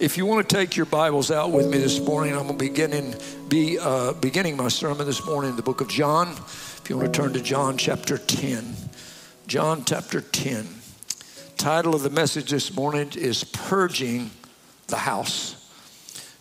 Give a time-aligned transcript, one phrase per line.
[0.00, 2.64] If you want to take your Bibles out with me this morning, I'm going to
[2.64, 3.16] beginning,
[3.48, 6.28] be uh, beginning my sermon this morning in the book of John.
[6.28, 8.76] If you want to turn to John chapter 10.
[9.48, 10.68] John chapter 10.
[11.56, 14.30] Title of the message this morning is Purging
[14.86, 15.68] the House.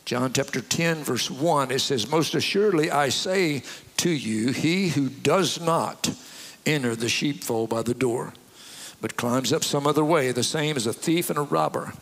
[0.06, 3.64] John chapter 10, verse 1, it says, Most assuredly I say
[3.98, 6.16] to you, he who does not
[6.68, 8.36] enter the sheepfold by the door,
[9.02, 11.94] but climbs up some other way, the same as a thief and a robber.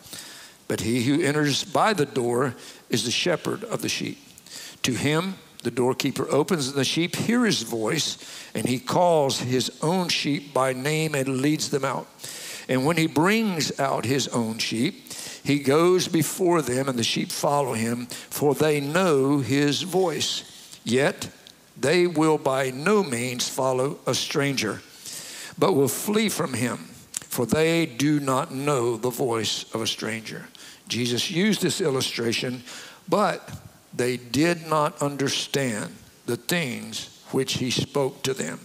[0.67, 2.55] But he who enters by the door
[2.89, 4.17] is the shepherd of the sheep.
[4.83, 8.17] To him, the doorkeeper opens, and the sheep hear his voice,
[8.53, 12.07] and he calls his own sheep by name and leads them out.
[12.69, 15.11] And when he brings out his own sheep,
[15.43, 20.79] he goes before them, and the sheep follow him, for they know his voice.
[20.83, 21.29] Yet
[21.77, 24.81] they will by no means follow a stranger,
[25.57, 26.77] but will flee from him,
[27.11, 30.47] for they do not know the voice of a stranger.
[30.87, 32.63] Jesus used this illustration,
[33.07, 33.49] but
[33.93, 38.59] they did not understand the things which he spoke to them.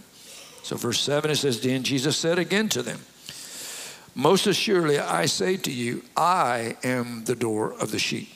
[0.63, 2.99] So, verse 7 it says, Then Jesus said again to them,
[4.13, 8.29] Most assuredly I say to you, I am the door of the sheep.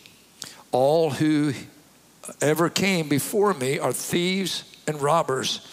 [0.72, 1.54] All who
[2.42, 5.66] ever came before me are thieves and robbers,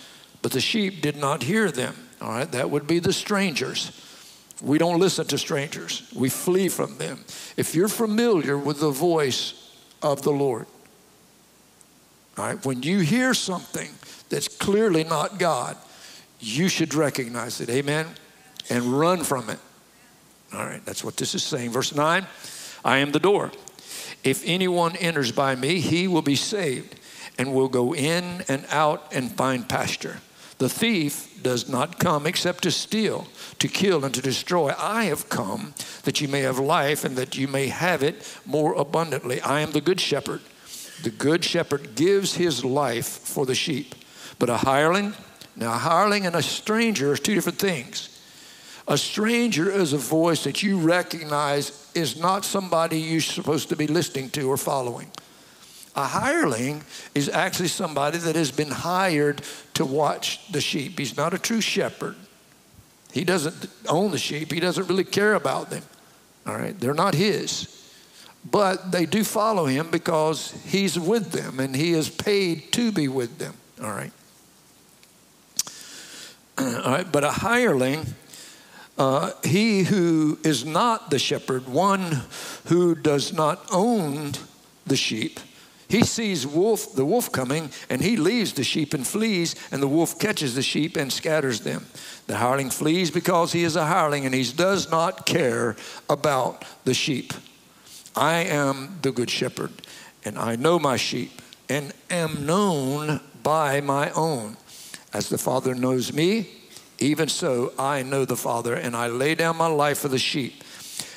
[0.43, 1.95] but the sheep did not hear them.
[2.21, 3.91] All right, that would be the strangers.
[4.61, 7.25] We don't listen to strangers, we flee from them.
[7.57, 9.55] If you're familiar with the voice
[10.03, 10.67] of the Lord,
[12.39, 13.91] all right, when you hear something
[14.29, 15.77] that's clearly not God,
[16.41, 17.69] you should recognize it.
[17.69, 18.07] Amen?
[18.71, 19.59] And run from it.
[20.53, 21.71] All right, that's what this is saying.
[21.71, 22.27] Verse 9
[22.85, 23.53] I am the door.
[24.25, 26.97] If anyone enters by me, he will be saved
[27.39, 30.21] and will go in and out and find pasture.
[30.63, 33.27] The thief does not come except to steal,
[33.59, 34.73] to kill, and to destroy.
[34.79, 35.75] I have come
[36.05, 39.41] that you may have life and that you may have it more abundantly.
[39.41, 40.41] I am the good shepherd.
[41.03, 43.97] The good shepherd gives his life for the sheep.
[44.39, 45.15] But a hireling,
[45.57, 48.23] now a hireling and a stranger are two different things.
[48.87, 53.89] A stranger is a voice that you recognize is not somebody you're supposed to be
[53.89, 55.11] listening to or following.
[55.95, 56.83] A hireling
[57.15, 59.43] is actually somebody that has been hired
[59.75, 60.99] to watch the sheep.
[60.99, 62.17] He's not a true shepherd.
[63.13, 65.83] He doesn't own the sheep, he doesn't really care about them.
[66.47, 67.69] All right, they're not his.
[68.51, 73.07] But they do follow him because he's with them and he is paid to be
[73.07, 73.55] with them.
[73.83, 74.13] All right.
[76.59, 78.07] All right, but a hireling,
[78.99, 82.23] uh, he who is not the shepherd, one
[82.67, 84.33] who does not own
[84.87, 85.39] the sheep,
[85.93, 89.87] he sees wolf, the wolf coming, and he leaves the sheep and flees, and the
[89.87, 91.85] wolf catches the sheep and scatters them.
[92.29, 95.77] The hireling flees because he is a hireling and he does not care
[96.09, 97.35] about the sheep.
[98.17, 99.71] I am the good shepherd,
[100.25, 104.57] and I know my sheep, and am known by my own.
[105.13, 106.49] As the Father knows me,
[107.01, 110.65] even so I know the Father, and I lay down my life for the sheep.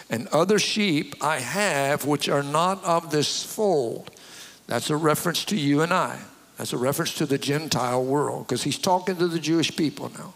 [0.09, 4.12] And other sheep I have which are not of this fold.
[4.68, 6.20] That's a reference to you and I.
[6.58, 10.34] That's a reference to the Gentile world because he's talking to the Jewish people now.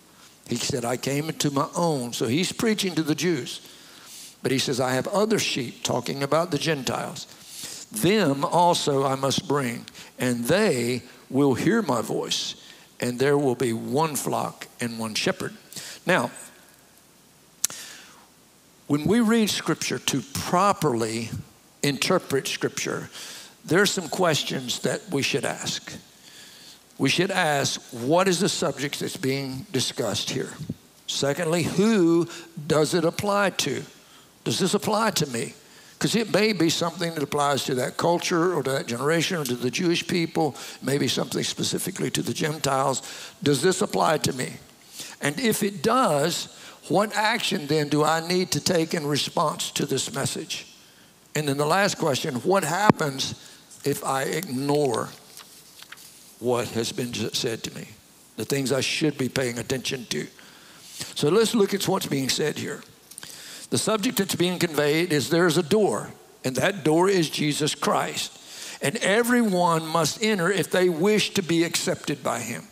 [0.48, 2.14] He said, I came into my own.
[2.14, 3.62] So he's preaching to the Jews.
[4.42, 7.28] But he says, I have other sheep, talking about the Gentiles.
[7.92, 9.86] Them also I must bring,
[10.18, 12.56] and they will hear my voice,
[13.00, 15.56] and there will be one flock and one shepherd.
[16.06, 16.32] Now,
[18.88, 21.30] when we read Scripture to properly
[21.84, 23.10] interpret Scripture,
[23.70, 25.94] there are some questions that we should ask.
[26.98, 30.50] We should ask, what is the subject that's being discussed here?
[31.08, 32.28] Secondly, who
[32.68, 33.84] does it apply to?
[34.44, 35.54] Does this apply to me?
[35.94, 39.46] Because it may be something that applies to that culture or to that generation or
[39.46, 43.02] to the Jewish people, maybe something specifically to the Gentiles.
[43.44, 44.54] Does this apply to me?
[45.22, 46.56] And if it does,
[46.88, 50.68] what action then do I need to take in response to this message?
[51.36, 53.49] And then the last question what happens
[53.84, 55.10] if I ignore
[56.40, 57.90] what has been said to me,
[58.38, 60.28] the things I should be paying attention to?
[61.16, 62.82] So let's look at what's being said here.
[63.70, 66.12] The subject that's being conveyed is there's a door,
[66.44, 68.38] and that door is Jesus Christ.
[68.82, 72.64] And everyone must enter if they wish to be accepted by him.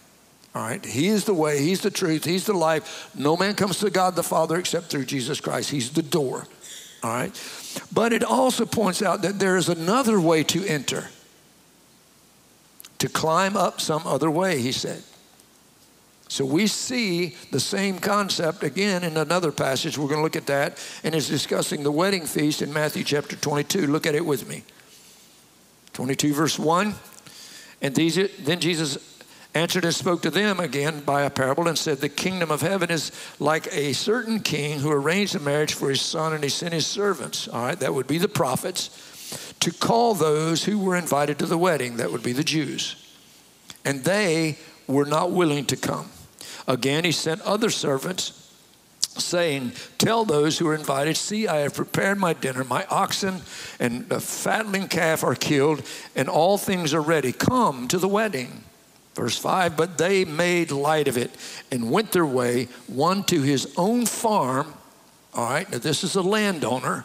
[0.57, 3.11] All right, He is the way, He's the truth, He's the life.
[3.15, 5.69] No man comes to God the Father except through Jesus Christ.
[5.69, 6.47] He's the door.
[7.03, 7.35] All right,
[7.91, 11.09] but it also points out that there is another way to enter,
[12.99, 15.03] to climb up some other way, he said.
[16.29, 19.97] So we see the same concept again in another passage.
[19.97, 23.35] We're going to look at that, and it's discussing the wedding feast in Matthew chapter
[23.35, 23.87] 22.
[23.87, 24.63] Look at it with me.
[25.93, 26.93] 22, verse 1.
[27.81, 29.16] And these, then Jesus
[29.53, 32.91] answered and spoke to them again by a parable and said, The kingdom of heaven
[32.91, 36.73] is like a certain king who arranged a marriage for his son, and he sent
[36.73, 41.39] his servants, all right, that would be the prophets, to call those who were invited
[41.39, 42.95] to the wedding, that would be the Jews.
[43.83, 44.57] And they
[44.87, 46.09] were not willing to come.
[46.67, 48.47] Again, he sent other servants
[49.21, 52.63] saying, Tell those who are invited, see, I have prepared my dinner.
[52.63, 53.41] My oxen
[53.79, 55.83] and the fatling calf are killed,
[56.15, 57.31] and all things are ready.
[57.31, 58.63] Come to the wedding.
[59.17, 61.31] Verse 5 But they made light of it
[61.71, 64.71] and went their way, one to his own farm.
[65.33, 67.03] All right, now this is a landowner.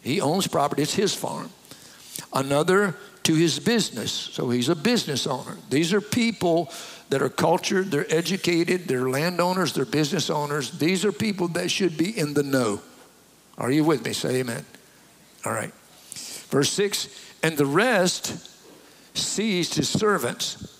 [0.00, 1.50] He owns property, it's his farm.
[2.32, 2.94] Another
[3.24, 4.12] to his business.
[4.12, 5.56] So he's a business owner.
[5.70, 6.70] These are people
[7.10, 10.78] that are cultured, they're educated, they're landowners, they're business owners.
[10.78, 12.80] These are people that should be in the know.
[13.58, 14.12] Are you with me?
[14.12, 14.64] Say amen.
[15.44, 15.72] All right.
[16.50, 17.08] Verse 6
[17.42, 18.50] And the rest
[19.14, 20.73] seized his servants,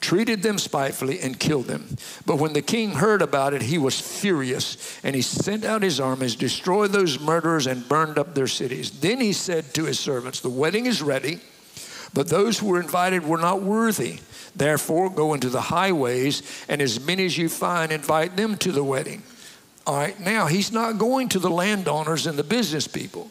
[0.00, 1.96] treated them spitefully, and killed them.
[2.24, 6.00] But when the king heard about it, he was furious, and he sent out his
[6.00, 8.90] armies, destroyed those murderers, and burned up their cities.
[8.90, 11.40] Then he said to his servants, The wedding is ready,
[12.14, 14.20] but those who were invited were not worthy.
[14.56, 18.82] Therefore, go into the highways, and as many as you find, invite them to the
[18.82, 19.22] wedding.
[19.86, 23.30] All right, now he's not going to the landowners and the business people,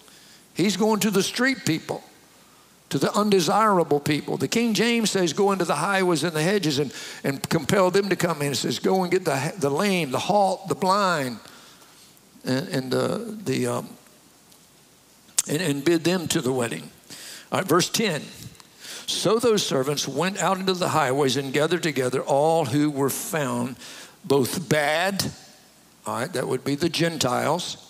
[0.54, 2.04] he's going to the street people,
[2.89, 4.38] to the undesirable people.
[4.38, 6.94] The King James says, Go into the highways and the hedges and,
[7.24, 8.51] and compel them to come in.
[8.51, 11.39] It says, Go and get the, the lame, the halt, the blind,
[12.44, 13.89] and, and the, um,
[15.47, 16.89] and, and bid them to the wedding.
[17.51, 18.21] All right, verse 10.
[19.06, 23.75] So those servants went out into the highways and gathered together all who were found,
[24.24, 25.24] both bad,
[26.06, 27.85] all right, that would be the Gentiles,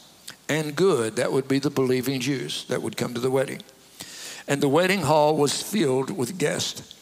[0.47, 3.61] and good, that would be the believing Jews that would come to the wedding.
[4.49, 6.95] And the wedding hall was filled with guests.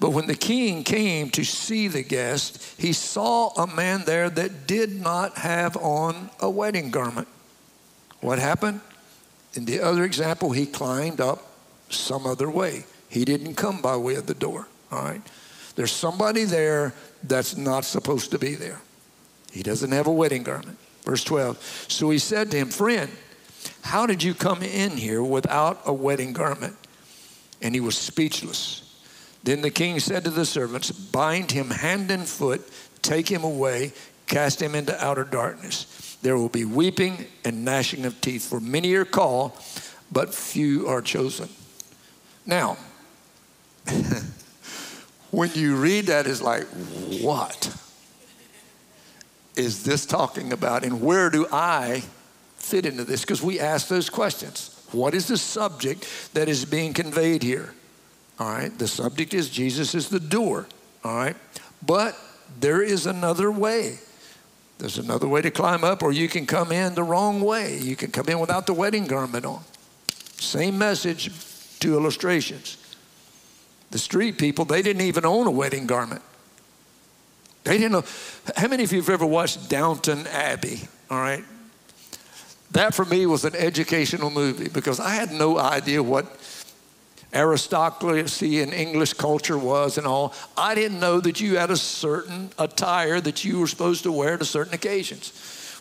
[0.00, 4.66] But when the king came to see the guest, he saw a man there that
[4.66, 7.28] did not have on a wedding garment.
[8.22, 8.80] What happened?
[9.52, 11.46] In the other example, he climbed up
[11.90, 12.84] some other way.
[13.10, 15.22] He didn't come by way of the door, all right?
[15.76, 18.80] There's somebody there that's not supposed to be there.
[19.52, 20.78] He doesn't have a wedding garment.
[21.04, 21.86] Verse 12.
[21.88, 23.10] So he said to him, Friend,
[23.82, 26.76] how did you come in here without a wedding garment?
[27.60, 28.86] And he was speechless.
[29.42, 32.62] Then the king said to the servants, Bind him hand and foot,
[33.02, 33.92] take him away,
[34.26, 36.18] cast him into outer darkness.
[36.22, 39.52] There will be weeping and gnashing of teeth, for many are called,
[40.12, 41.48] but few are chosen.
[42.46, 42.76] Now,
[45.30, 46.64] when you read that, it's like,
[47.22, 47.74] what
[49.56, 50.84] is this talking about?
[50.84, 52.02] And where do I
[52.70, 53.22] fit into this?
[53.22, 54.76] Because we ask those questions.
[54.92, 57.74] What is the subject that is being conveyed here?
[58.38, 60.66] All right, the subject is Jesus is the doer.
[61.04, 61.36] All right,
[61.84, 62.16] but
[62.58, 63.98] there is another way.
[64.78, 67.78] There's another way to climb up, or you can come in the wrong way.
[67.78, 69.62] You can come in without the wedding garment on.
[70.38, 71.30] Same message,
[71.80, 72.78] two illustrations.
[73.90, 76.22] The street people, they didn't even own a wedding garment.
[77.64, 78.04] They didn't know.
[78.56, 80.80] How many of you have ever watched Downton Abbey?
[81.10, 81.44] All right.
[82.72, 86.26] That for me was an educational movie because I had no idea what
[87.32, 90.34] aristocracy and English culture was and all.
[90.56, 94.36] I didn't know that you had a certain attire that you were supposed to wear
[94.36, 95.32] to certain occasions.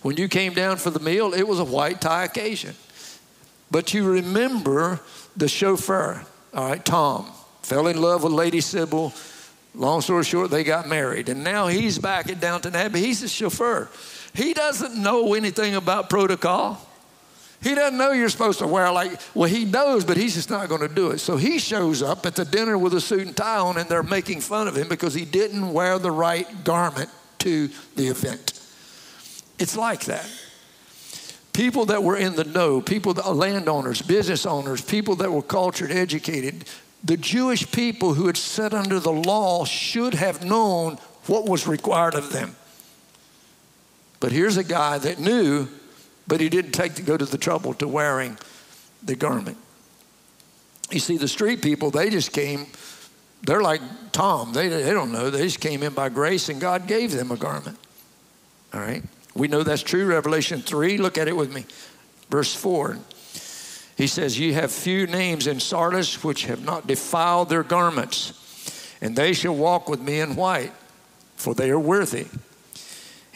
[0.02, 2.76] When you came down for the meal, it was a white tie occasion.
[3.72, 5.00] But you remember
[5.36, 9.14] the chauffeur, all right, Tom fell in love with Lady Sybil.
[9.76, 11.30] Long story short, they got married.
[11.30, 13.00] And now he's back at Downton Abbey.
[13.00, 13.90] He's the chauffeur.
[14.34, 16.86] He doesn't know anything about protocol.
[17.62, 20.70] He doesn't know you're supposed to wear like, well, he knows, but he's just not
[20.70, 21.18] going to do it.
[21.20, 24.02] So he shows up at the dinner with a suit and tie on, and they're
[24.02, 27.10] making fun of him because he didn't wear the right garment
[27.40, 28.54] to the event.
[29.58, 30.30] It's like that.
[31.52, 35.92] People that were in the know, people that landowners, business owners, people that were cultured,
[35.92, 36.64] educated,
[37.04, 42.16] the Jewish people who had sat under the law should have known what was required
[42.16, 42.56] of them.
[44.20, 45.68] But here's a guy that knew,
[46.28, 48.38] but he didn't take to go to the trouble to wearing
[49.04, 49.58] the garment.
[50.92, 52.68] You see, the street people, they just came,
[53.44, 54.54] they're like Tom.
[54.54, 55.30] They, they don't know.
[55.30, 57.78] They just came in by grace and God gave them a garment.
[58.74, 59.04] All right?
[59.36, 60.06] We know that's true.
[60.06, 61.66] Revelation 3, look at it with me.
[62.30, 62.98] Verse 4.
[63.96, 68.34] He says, You have few names in Sardis which have not defiled their garments,
[69.02, 70.72] and they shall walk with me in white,
[71.36, 72.28] for they are worthy.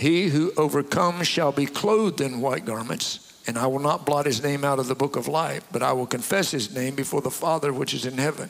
[0.03, 4.43] He who overcomes shall be clothed in white garments, and I will not blot his
[4.43, 7.31] name out of the book of life, but I will confess his name before the
[7.31, 8.49] Father which is in heaven.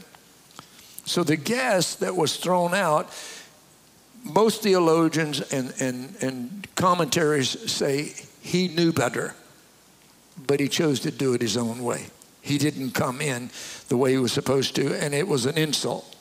[1.05, 3.07] So the guess that was thrown out,
[4.23, 9.35] most theologians and, and, and commentaries say he knew better,
[10.47, 12.07] but he chose to do it his own way.
[12.41, 13.51] He didn't come in
[13.89, 16.15] the way he was supposed to, and it was an insult.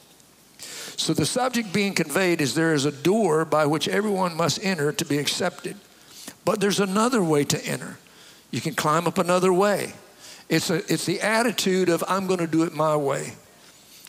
[1.02, 4.92] So the subject being conveyed is there is a door by which everyone must enter
[4.92, 5.76] to be accepted.
[6.44, 7.98] But there's another way to enter.
[8.52, 9.94] You can climb up another way.
[10.48, 13.32] It's, a, it's the attitude of, I'm going to do it my way.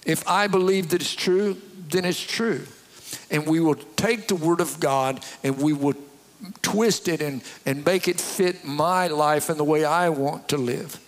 [0.05, 1.57] If I believe that it's true,
[1.89, 2.61] then it's true.
[3.31, 5.95] And we will take the Word of God and we will
[6.61, 10.57] twist it and, and make it fit my life and the way I want to
[10.57, 10.99] live.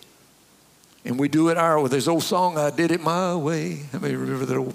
[1.04, 1.86] And we do it our way.
[1.86, 3.82] There's old song, I did it my way.
[3.94, 4.74] I mean, remember that old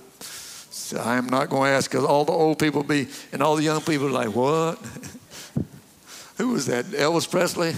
[0.91, 3.55] so I am not going to ask because all the old people be, and all
[3.55, 4.75] the young people are like, what?
[6.37, 6.83] Who was that?
[6.87, 7.71] Elvis Presley?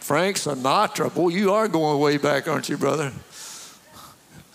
[0.00, 1.14] Frank Sinatra.
[1.14, 3.12] Boy, you are going way back, aren't you, brother?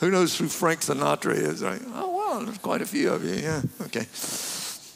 [0.01, 1.63] Who knows who Frank Sinatra is?
[1.63, 1.79] Right?
[1.93, 3.35] Oh, well, there's quite a few of you.
[3.35, 4.03] Yeah, okay.
[4.11, 4.91] So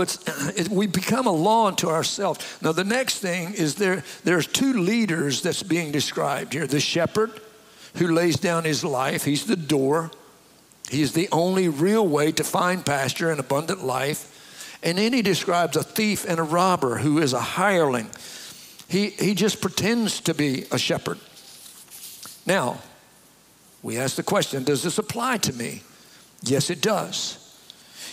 [0.00, 0.24] it's,
[0.58, 2.42] it, we become a law unto ourselves.
[2.62, 7.42] Now, the next thing is there, there's two leaders that's being described here the shepherd
[7.96, 10.10] who lays down his life, he's the door.
[10.92, 14.78] He is the only real way to find pasture and abundant life.
[14.82, 18.10] And then he describes a thief and a robber who is a hireling.
[18.88, 21.18] He, he just pretends to be a shepherd.
[22.44, 22.82] Now,
[23.80, 25.82] we ask the question does this apply to me?
[26.42, 27.38] Yes, it does.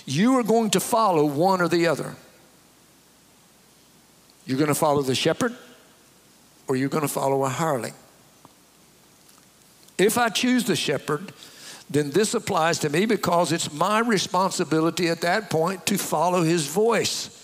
[0.05, 2.15] You are going to follow one or the other.
[4.45, 5.53] You're going to follow the shepherd
[6.69, 7.93] or you're going to follow a hireling.
[9.97, 11.33] If I choose the shepherd,
[11.89, 16.67] then this applies to me because it's my responsibility at that point to follow his
[16.67, 17.35] voice.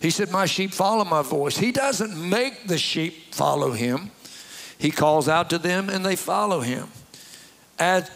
[0.00, 1.56] He said, My sheep follow my voice.
[1.56, 4.10] He doesn't make the sheep follow him,
[4.78, 6.88] he calls out to them and they follow him.
[7.78, 8.10] As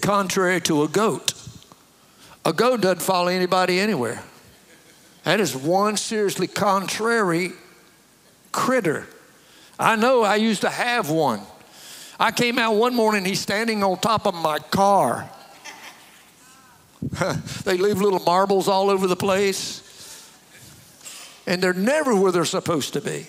[0.00, 1.34] contrary to a goat,
[2.44, 4.22] a goat doesn't follow anybody anywhere.
[5.24, 7.52] That is one seriously contrary
[8.52, 9.06] critter.
[9.78, 11.40] I know I used to have one.
[12.18, 15.30] I came out one morning, he's standing on top of my car.
[17.64, 19.82] they leave little marbles all over the place,
[21.46, 23.26] and they're never where they're supposed to be.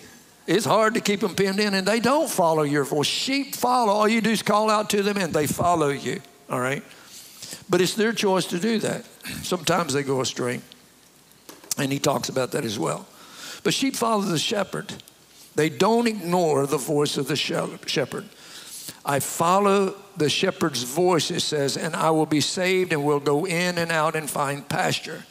[0.48, 3.08] It's hard to keep them pinned in, and they don't follow your voice.
[3.08, 3.92] Sheep follow.
[3.92, 6.22] All you do is call out to them, and they follow you.
[6.50, 6.84] All right?
[7.70, 9.06] But it's their choice to do that.
[9.44, 10.62] Sometimes they go astray,
[11.78, 13.06] and he talks about that as well.
[13.64, 14.94] But sheep follow the shepherd.
[15.56, 18.26] They don't ignore the voice of the shepherd.
[19.08, 23.46] I follow the shepherd's voice, it says, and I will be saved and will go
[23.48, 25.24] in and out and find pasture.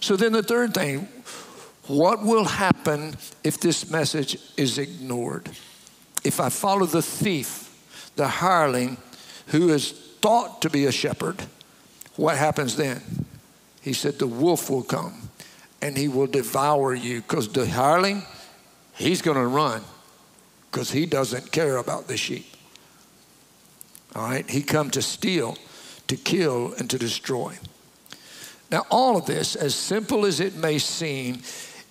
[0.00, 1.08] So then the third thing,
[1.88, 5.50] what will happen if this message is ignored?
[6.22, 7.74] If I follow the thief,
[8.14, 8.98] the hireling,
[9.48, 11.42] who is thought to be a shepherd,
[12.14, 13.02] what happens then?
[13.80, 15.30] He said, The wolf will come
[15.82, 18.22] and he will devour you because the hireling,
[18.94, 19.82] he's going to run
[20.70, 22.46] because he doesn't care about the sheep.
[24.18, 24.50] All right?
[24.50, 25.56] He come to steal,
[26.08, 27.56] to kill, and to destroy.
[28.68, 31.40] Now, all of this, as simple as it may seem,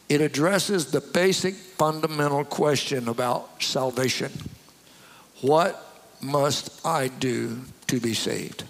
[0.10, 4.32] it addresses the basic fundamental question about salvation.
[5.40, 5.82] What
[6.20, 8.66] must I do to be saved?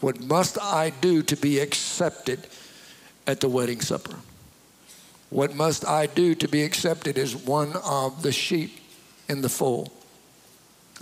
[0.00, 2.46] What must I do to be accepted
[3.26, 4.16] at the wedding supper?
[5.30, 8.78] What must I do to be accepted as one of the sheep
[9.26, 9.90] in the fold?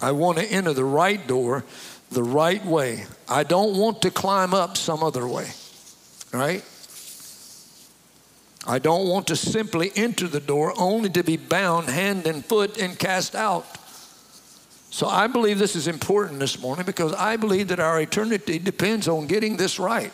[0.00, 1.64] I want to enter the right door
[2.12, 3.06] the right way.
[3.28, 5.50] I don't want to climb up some other way,
[6.32, 6.64] right?
[8.66, 12.78] I don't want to simply enter the door only to be bound hand and foot
[12.78, 13.66] and cast out.
[14.90, 19.08] So I believe this is important this morning because I believe that our eternity depends
[19.08, 20.12] on getting this right.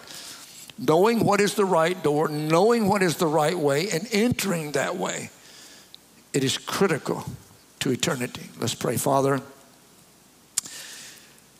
[0.78, 4.96] Knowing what is the right door, knowing what is the right way, and entering that
[4.96, 5.30] way.
[6.32, 7.24] It is critical
[7.80, 8.48] to eternity.
[8.60, 9.42] Let's pray, Father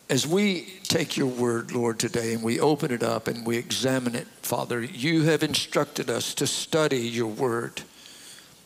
[0.09, 4.15] as we take your word, Lord, today and we open it up and we examine
[4.15, 7.83] it, Father, you have instructed us to study your word,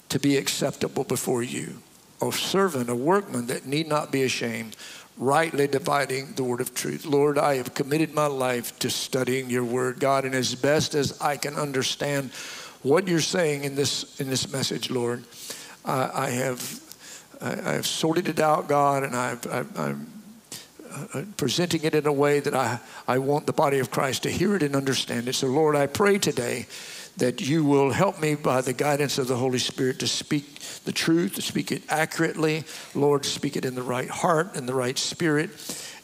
[0.08, 1.80] to be acceptable before you,
[2.22, 4.78] a servant, a workman that need not be ashamed,
[5.18, 7.06] rightly dividing the word of truth.
[7.06, 11.20] Lord, I have committed my life to studying your word, God, and as best as
[11.22, 12.32] I can understand
[12.84, 15.24] what you're saying in this in this message, Lord,
[15.86, 16.82] I have
[17.42, 19.94] I, have sorted it out, God, and I've, I've, uh,
[20.94, 24.30] Uh, presenting it in a way that I, I want the body of Christ to
[24.30, 25.34] hear it and understand it.
[25.34, 26.68] So, Lord, I pray today
[27.18, 30.92] that you will help me by the guidance of the Holy Spirit to speak the
[30.92, 32.64] truth, to speak it accurately.
[32.94, 35.50] Lord, speak it in the right heart and the right spirit.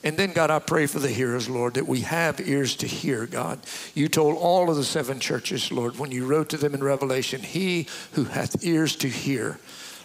[0.03, 3.27] And then, God, I pray for the hearers, Lord, that we have ears to hear,
[3.27, 3.59] God.
[3.93, 7.41] You told all of the seven churches, Lord, when you wrote to them in Revelation,
[7.41, 9.59] He who hath ears to hear,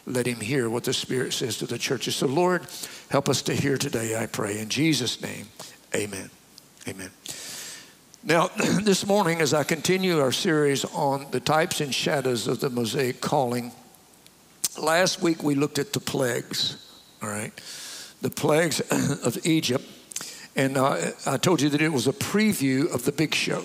[0.06, 2.16] let him hear what the Spirit says to the churches.
[2.16, 2.66] So, Lord,
[3.11, 4.58] help us to hear today, I pray.
[4.58, 5.46] In Jesus' name,
[5.94, 6.30] amen.
[6.88, 7.11] Amen.
[8.23, 8.49] Now,
[8.82, 13.20] this morning, as I continue our series on the types and shadows of the Mosaic
[13.20, 13.73] calling,
[14.80, 16.76] last week we looked at the plagues,
[17.23, 17.52] all right?
[18.25, 18.80] the plagues
[19.25, 19.84] of Egypt.
[20.56, 23.62] And uh, I told you that it was a preview of the big show.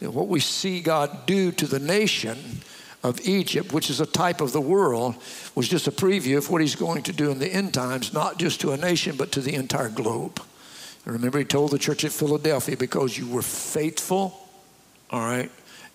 [0.00, 2.60] You know, what we see God do to the nation
[3.02, 5.14] of Egypt, which is a type of the world,
[5.54, 8.38] was just a preview of what he's going to do in the end times, not
[8.38, 10.42] just to a nation, but to the entire globe.
[11.04, 14.48] And remember, he told the church at Philadelphia, because you were faithful,
[15.10, 15.50] all right,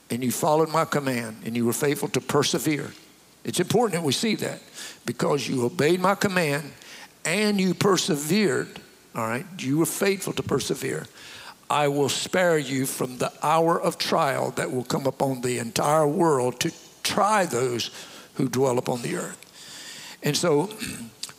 [0.09, 2.93] and you followed my command, and you were faithful to persevere.
[3.43, 4.61] It's important that we see that
[5.05, 6.71] because you obeyed my command
[7.25, 8.79] and you persevered,
[9.13, 11.05] all right, you were faithful to persevere,
[11.69, 16.07] I will spare you from the hour of trial that will come upon the entire
[16.07, 16.71] world to
[17.03, 17.91] try those
[18.35, 19.39] who dwell upon the earth.
[20.23, 20.69] And so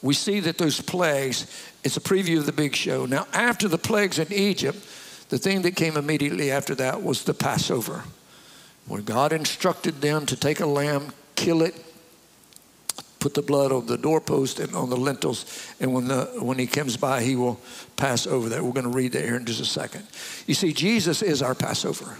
[0.02, 1.46] we see that those plagues,
[1.82, 3.06] it's a preview of the big show.
[3.06, 4.78] Now, after the plagues in Egypt,
[5.30, 8.04] the thing that came immediately after that was the Passover,
[8.86, 11.74] where God instructed them to take a lamb, kill it,
[13.18, 15.46] put the blood on the doorpost and on the lintels.
[15.80, 17.58] And when, the, when he comes by, he will
[17.96, 18.62] pass over that.
[18.62, 20.06] We're going to read that here in just a second.
[20.46, 22.18] You see, Jesus is our Passover.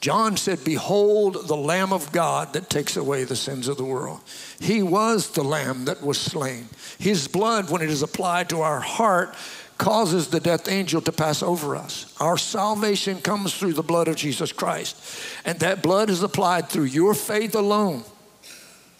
[0.00, 4.20] John said, Behold the Lamb of God that takes away the sins of the world.
[4.58, 6.68] He was the Lamb that was slain.
[6.98, 9.34] His blood, when it is applied to our heart,
[9.76, 12.14] causes the death angel to pass over us.
[12.18, 14.96] Our salvation comes through the blood of Jesus Christ.
[15.44, 18.04] And that blood is applied through your faith alone.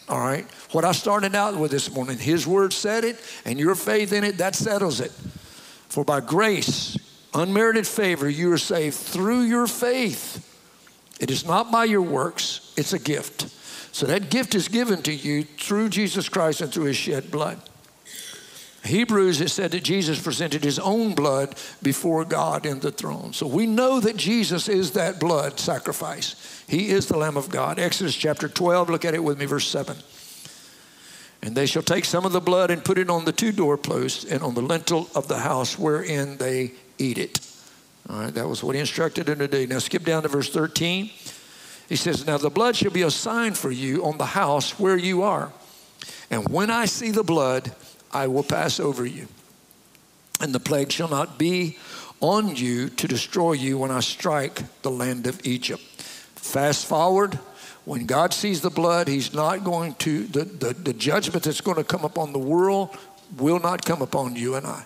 [0.09, 0.47] All right?
[0.73, 4.25] What I started out with this morning, His Word said it, and your faith in
[4.25, 5.13] it, that settles it.
[5.89, 6.97] For by grace,
[7.33, 10.47] unmerited favor, you are saved through your faith.
[11.21, 13.43] It is not by your works, it's a gift.
[13.93, 17.61] So that gift is given to you through Jesus Christ and through His shed blood.
[18.85, 23.35] Hebrews, it said that Jesus presented his own blood before God in the throne.
[23.35, 26.65] So we know that Jesus is that blood sacrifice.
[26.67, 27.79] He is the Lamb of God.
[27.79, 29.97] Exodus chapter 12, look at it with me, verse 7.
[31.43, 34.25] And they shall take some of the blood and put it on the two doorposts
[34.25, 37.39] and on the lintel of the house wherein they eat it.
[38.09, 39.67] All right, that was what he instructed them to do.
[39.67, 41.11] Now skip down to verse 13.
[41.89, 44.97] He says, Now the blood shall be a sign for you on the house where
[44.97, 45.53] you are.
[46.31, 47.73] And when I see the blood,
[48.13, 49.29] I will pass over you.
[50.41, 51.79] And the plague shall not be
[52.21, 55.83] on you to destroy you when I strike the land of Egypt.
[56.37, 57.39] Fast forward,
[57.85, 61.77] when God sees the blood, He's not going to, the, the, the judgment that's going
[61.77, 62.97] to come upon the world
[63.37, 64.85] will not come upon you and I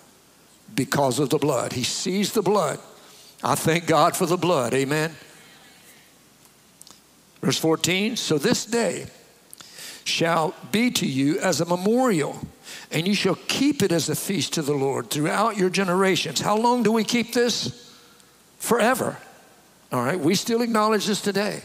[0.75, 1.73] because of the blood.
[1.73, 2.79] He sees the blood.
[3.45, 4.73] I thank God for the blood.
[4.73, 5.15] Amen.
[7.43, 9.07] Verse 14 So this day
[10.05, 12.39] shall be to you as a memorial
[12.91, 16.41] and you shall keep it as a feast to the Lord throughout your generations.
[16.41, 17.93] How long do we keep this?
[18.59, 19.19] Forever.
[19.93, 21.61] All right, we still acknowledge this today.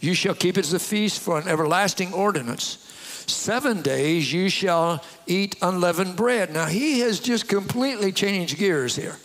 [0.00, 2.84] You shall keep it as a feast for an everlasting ordinance.
[3.26, 6.52] Seven days you shall eat unleavened bread.
[6.52, 9.16] Now, he has just completely changed gears here.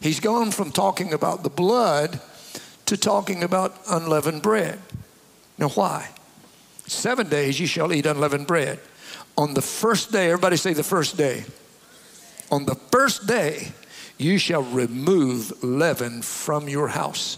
[0.00, 2.20] He's gone from talking about the blood
[2.86, 4.78] to talking about unleavened bread.
[5.58, 6.10] Now, why?
[6.86, 8.80] Seven days you shall eat unleavened bread.
[9.36, 11.44] On the first day, everybody say the first day.
[12.50, 13.72] On the first day,
[14.18, 17.36] you shall remove leaven from your house.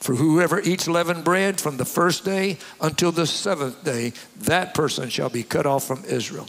[0.00, 5.08] For whoever eats leavened bread from the first day until the seventh day, that person
[5.08, 6.48] shall be cut off from Israel.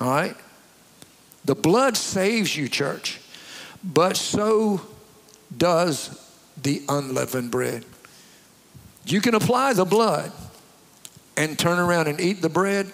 [0.00, 0.36] All right?
[1.44, 3.20] The blood saves you, church,
[3.82, 4.80] but so
[5.56, 6.24] does
[6.60, 7.84] the unleavened bread.
[9.04, 10.32] You can apply the blood
[11.36, 12.92] and turn around and eat the bread,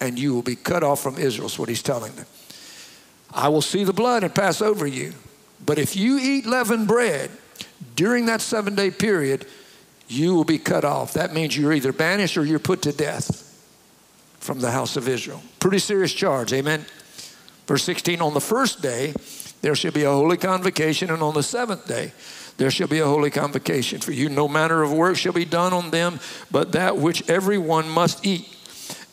[0.00, 2.26] and you will be cut off from Israel, is what he's telling them.
[3.32, 5.12] I will see the blood and pass over you.
[5.64, 7.30] But if you eat leavened bread
[7.94, 9.46] during that seven day period,
[10.08, 11.14] you will be cut off.
[11.14, 13.48] That means you're either banished or you're put to death
[14.40, 15.40] from the house of Israel.
[15.60, 16.84] Pretty serious charge, amen?
[17.66, 19.14] Verse 16 On the first day,
[19.62, 22.12] there shall be a holy convocation, and on the seventh day,
[22.56, 24.28] there shall be a holy convocation for you.
[24.28, 26.20] No manner of work shall be done on them,
[26.50, 28.48] but that which every one must eat.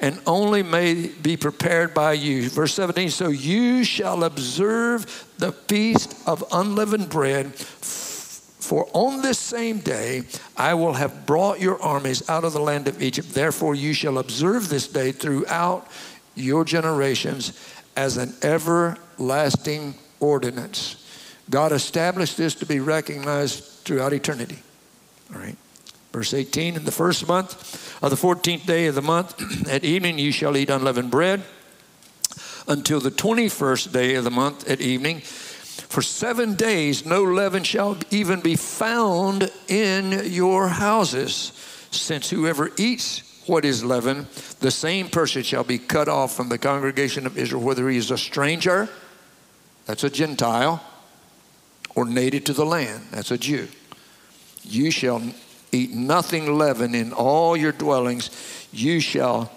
[0.02, 2.50] and only may be prepared by you.
[2.50, 7.54] Verse 17 So you shall observe the feast of unleavened bread.
[7.54, 10.24] For on this same day
[10.56, 13.34] I will have brought your armies out of the land of Egypt.
[13.34, 15.88] Therefore, you shall observe this day throughout
[16.36, 17.60] your generations
[17.98, 21.06] as an everlasting ordinance.
[21.50, 24.60] God established this to be recognized throughout eternity.
[25.34, 25.58] All right.
[26.12, 30.20] Verse 18 In the first month of the 14th day of the month, at evening
[30.20, 31.44] you shall eat unleavened bread
[32.68, 35.22] until the 21st day of the month at evening.
[35.22, 41.52] For seven days no leaven shall even be found in your houses,
[41.90, 44.28] since whoever eats what is leaven,
[44.60, 48.12] the same person shall be cut off from the congregation of Israel, whether he is
[48.12, 48.88] a stranger,
[49.90, 50.84] that's a Gentile,
[51.96, 53.68] or native to the land, that's a Jew.
[54.62, 55.20] You shall
[55.72, 58.30] eat nothing leavened in all your dwellings.
[58.72, 59.52] You shall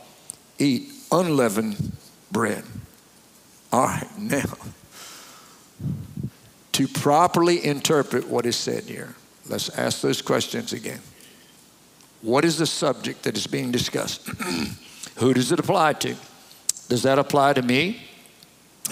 [0.58, 1.92] eat unleavened
[2.30, 2.64] bread.
[3.74, 4.54] All right, now,
[6.72, 9.14] to properly interpret what is said here,
[9.50, 11.00] let's ask those questions again.
[12.22, 14.26] What is the subject that is being discussed?
[15.16, 16.16] Who does it apply to?
[16.88, 18.08] Does that apply to me?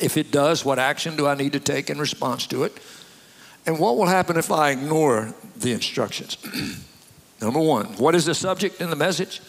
[0.00, 2.79] If it does, what action do I need to take in response to it?
[3.66, 6.37] And what will happen if I ignore the instructions?
[7.40, 9.40] Number one, what is the subject in the message?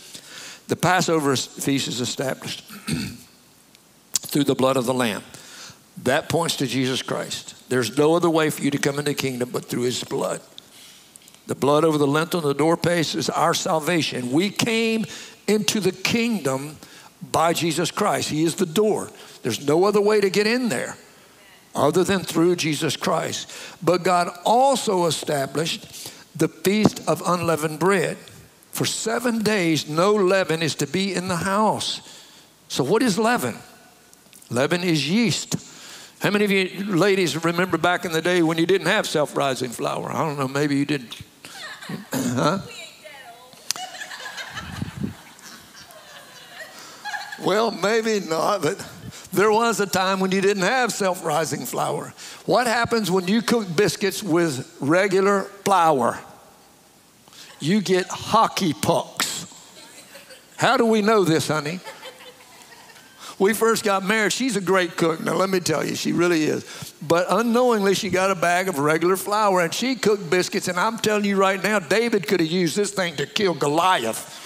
[0.67, 2.61] The Passover feast is established
[4.13, 5.23] through the blood of the Lamb.
[6.03, 7.69] That points to Jesus Christ.
[7.69, 10.41] There's no other way for you to come into the kingdom but through his blood.
[11.47, 14.31] The blood over the lintel and the doorpost is our salvation.
[14.31, 15.05] We came
[15.47, 16.77] into the kingdom
[17.31, 18.29] by Jesus Christ.
[18.29, 19.09] He is the door.
[19.41, 20.97] There's no other way to get in there
[21.73, 23.51] other than through Jesus Christ.
[23.81, 28.17] But God also established the feast of unleavened bread.
[28.71, 32.01] For seven days, no leaven is to be in the house.
[32.67, 33.57] So, what is leaven?
[34.49, 35.55] Leaven is yeast.
[36.19, 39.35] How many of you ladies remember back in the day when you didn't have self
[39.35, 40.11] rising flour?
[40.11, 41.15] I don't know, maybe you did.
[42.13, 42.59] huh?
[47.43, 48.87] Well, maybe not, but
[49.33, 52.13] there was a time when you didn't have self rising flour.
[52.45, 56.19] What happens when you cook biscuits with regular flour?
[57.59, 59.45] You get hockey pucks.
[60.57, 61.79] How do we know this, honey?
[63.39, 64.33] We first got married.
[64.33, 65.19] She's a great cook.
[65.19, 66.93] Now, let me tell you, she really is.
[67.01, 70.67] But unknowingly, she got a bag of regular flour and she cooked biscuits.
[70.67, 74.40] And I'm telling you right now, David could have used this thing to kill Goliath.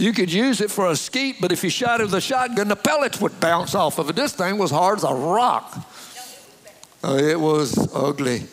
[0.00, 2.68] You could use it for a skeet, but if you shot it with a shotgun,
[2.68, 4.16] the pellets would bounce off of it.
[4.16, 5.76] This thing was hard as a rock.
[7.04, 8.44] Oh, it was ugly.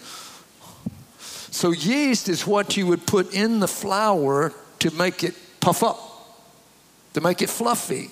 [1.19, 5.97] So, yeast is what you would put in the flour to make it puff up,
[7.13, 8.09] to make it fluffy.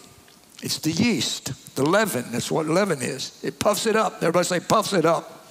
[0.64, 2.32] It's the yeast, the leaven.
[2.32, 3.38] That's what leaven is.
[3.44, 4.16] It puffs it up.
[4.16, 5.46] Everybody say, puffs it up.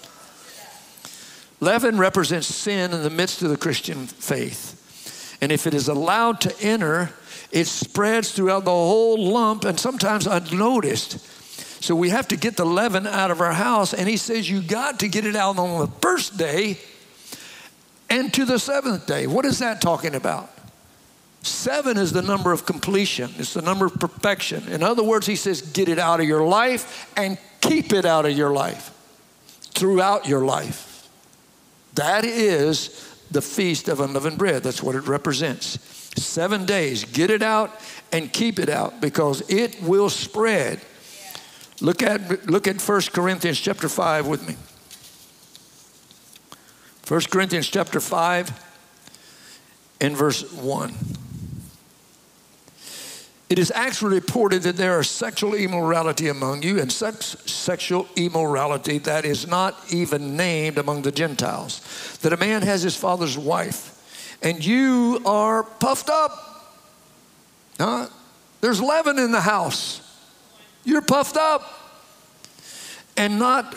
[1.60, 5.38] Leaven represents sin in the midst of the Christian faith.
[5.42, 7.12] And if it is allowed to enter,
[7.54, 11.20] it spreads throughout the whole lump and sometimes unnoticed.
[11.84, 13.94] So we have to get the leaven out of our house.
[13.94, 16.78] And he says, You got to get it out on the first day
[18.10, 19.28] and to the seventh day.
[19.28, 20.50] What is that talking about?
[21.42, 24.66] Seven is the number of completion, it's the number of perfection.
[24.68, 28.26] In other words, he says, Get it out of your life and keep it out
[28.26, 28.90] of your life
[29.60, 31.08] throughout your life.
[31.94, 34.64] That is the feast of unleavened bread.
[34.64, 36.03] That's what it represents.
[36.16, 37.04] Seven days.
[37.04, 37.70] Get it out
[38.12, 40.80] and keep it out because it will spread.
[41.80, 44.56] Look at look at 1 Corinthians chapter 5 with me.
[47.08, 48.50] 1 Corinthians chapter 5
[50.00, 50.94] and verse 1.
[53.50, 58.98] It is actually reported that there are sexual immorality among you, and sex, sexual immorality
[58.98, 62.18] that is not even named among the Gentiles.
[62.22, 63.93] That a man has his father's wife
[64.44, 66.30] and you are puffed up.
[67.80, 68.06] Huh?
[68.60, 70.00] There's leaven in the house.
[70.84, 71.80] You're puffed up.
[73.16, 73.76] And not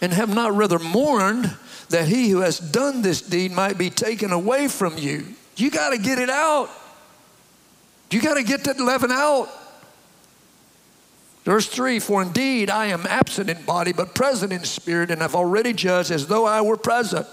[0.00, 1.56] and have not rather mourned
[1.88, 5.26] that he who has done this deed might be taken away from you.
[5.56, 6.68] You got to get it out.
[8.10, 9.48] You got to get that leaven out.
[11.44, 15.34] Verse 3 For indeed I am absent in body, but present in spirit, and have
[15.34, 17.26] already judged as though I were present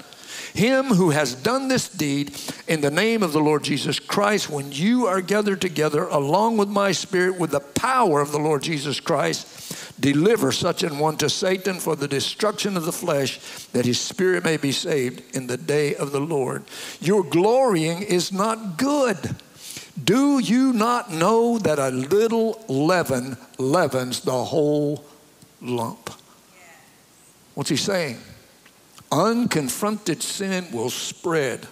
[0.53, 2.35] him who has done this deed
[2.67, 6.69] in the name of the Lord Jesus Christ, when you are gathered together along with
[6.69, 11.29] my spirit with the power of the Lord Jesus Christ, deliver such an one to
[11.29, 15.57] Satan for the destruction of the flesh, that his spirit may be saved in the
[15.57, 16.63] day of the Lord.
[16.99, 19.35] Your glorying is not good.
[20.03, 25.03] Do you not know that a little leaven leavens the whole
[25.61, 26.09] lump?
[27.53, 28.17] What's he saying?
[29.11, 31.67] Unconfronted sin will spread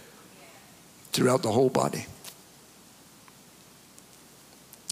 [1.12, 2.06] throughout the whole body.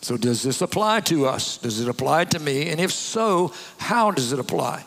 [0.02, 1.58] So, does this apply to us?
[1.58, 2.70] Does it apply to me?
[2.70, 4.86] And if so, how does it apply?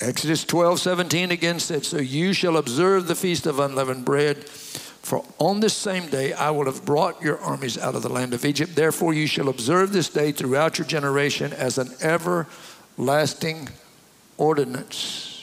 [0.00, 4.44] Exodus 12, 17 again said, So you shall observe the feast of unleavened bread.
[4.44, 8.34] For on this same day I will have brought your armies out of the land
[8.34, 8.74] of Egypt.
[8.74, 13.68] Therefore you shall observe this day throughout your generation as an everlasting
[14.36, 15.35] ordinance.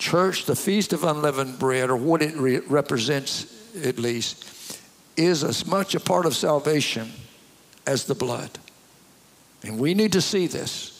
[0.00, 3.46] Church, the feast of unleavened bread, or what it re- represents
[3.84, 4.80] at least,
[5.16, 7.12] is as much a part of salvation
[7.86, 8.58] as the blood.
[9.62, 10.96] And we need to see this.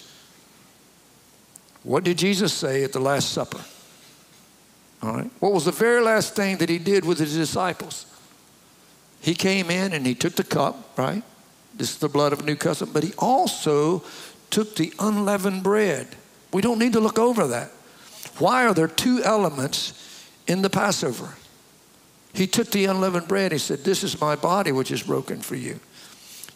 [1.83, 3.65] What did Jesus say at the Last Supper?
[5.03, 5.31] All right.
[5.41, 8.05] What was the very last thing that he did with his disciples?
[9.23, 11.23] He came in and he took the cup, right?
[11.75, 14.05] This is the blood of a new covenant, but he also
[14.51, 16.07] took the unleavened bread.
[16.53, 17.71] We don't need to look over that.
[18.38, 21.35] Why are there two elements in the Passover?
[22.33, 23.53] He took the unleavened bread.
[23.53, 25.81] He said, This is my body, which is broken for you.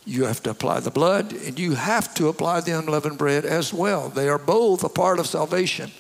[0.07, 3.73] You have to apply the blood, and you have to apply the unleavened bread as
[3.73, 4.09] well.
[4.09, 5.91] They are both a part of salvation.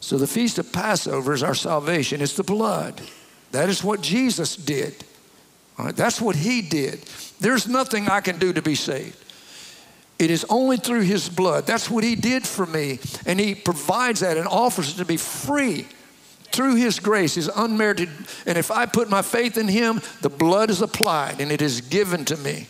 [0.00, 2.20] So the feast of Passover is our salvation.
[2.20, 3.00] It's the blood.
[3.52, 4.94] That is what Jesus did.
[5.94, 7.00] that's what he did.
[7.40, 9.16] There's nothing I can do to be saved.
[10.20, 11.66] It is only through his blood.
[11.66, 12.98] That's what he did for me.
[13.24, 15.86] And he provides that and offers it to be free
[16.52, 18.10] through his grace, his unmerited.
[18.44, 21.80] And if I put my faith in him, the blood is applied and it is
[21.80, 22.66] given to me.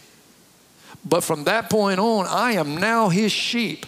[1.04, 3.84] But from that point on, I am now his sheep.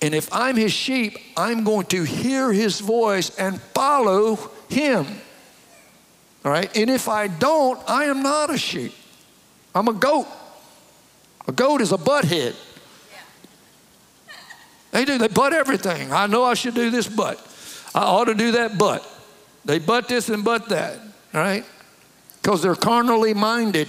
[0.00, 5.06] And if I'm his sheep, I'm going to hear his voice and follow him.
[6.44, 6.70] All right?
[6.76, 8.94] And if I don't, I am not a sheep.
[9.74, 10.28] I'm a goat.
[11.48, 12.54] A goat is a butthead.
[14.94, 16.12] They do, they butt everything.
[16.12, 17.44] I know I should do this, but
[17.96, 19.04] I ought to do that, but.
[19.64, 21.00] They butt this and butt that,
[21.32, 21.64] right?
[22.40, 23.88] Because they're carnally minded,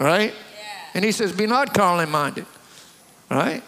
[0.00, 0.32] right?
[0.32, 0.66] Yeah.
[0.94, 2.46] And he says, Be not carnally minded,
[3.30, 3.62] right?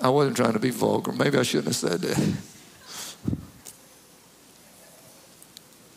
[0.00, 1.12] I wasn't trying to be vulgar.
[1.12, 2.36] Maybe I shouldn't have said that.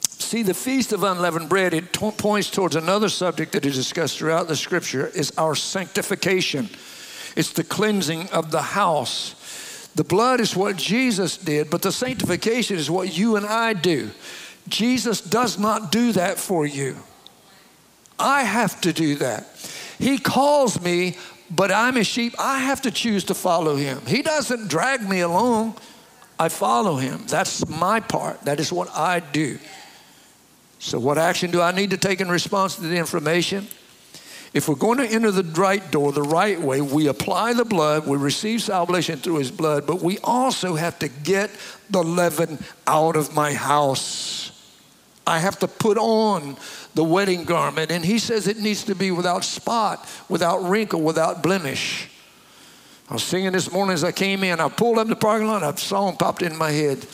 [0.04, 4.18] See, the Feast of Unleavened Bread, it t- points towards another subject that is discussed
[4.18, 6.70] throughout the scripture, is our sanctification.
[7.36, 9.90] It's the cleansing of the house.
[9.96, 14.12] The blood is what Jesus did, but the sanctification is what you and I do.
[14.68, 16.96] Jesus does not do that for you.
[18.18, 19.48] I have to do that.
[20.00, 21.18] He calls me,
[21.52, 22.34] but I'm a sheep.
[22.40, 24.02] I have to choose to follow him.
[24.08, 25.76] He doesn't drag me along.
[26.40, 27.26] I follow him.
[27.28, 28.42] That's my part.
[28.42, 29.60] That is what I do.
[30.80, 33.68] So, what action do I need to take in response to the information?
[34.54, 38.06] If we're going to enter the right door, the right way, we apply the blood,
[38.06, 41.50] we receive salvation through his blood, but we also have to get
[41.90, 44.52] the leaven out of my house.
[45.26, 46.58] I have to put on
[46.94, 51.42] the wedding garment, and he says it needs to be without spot, without wrinkle, without
[51.42, 52.10] blemish.
[53.10, 54.60] I was singing this morning as I came in.
[54.60, 57.06] I pulled up the parking lot, a song popped in my head.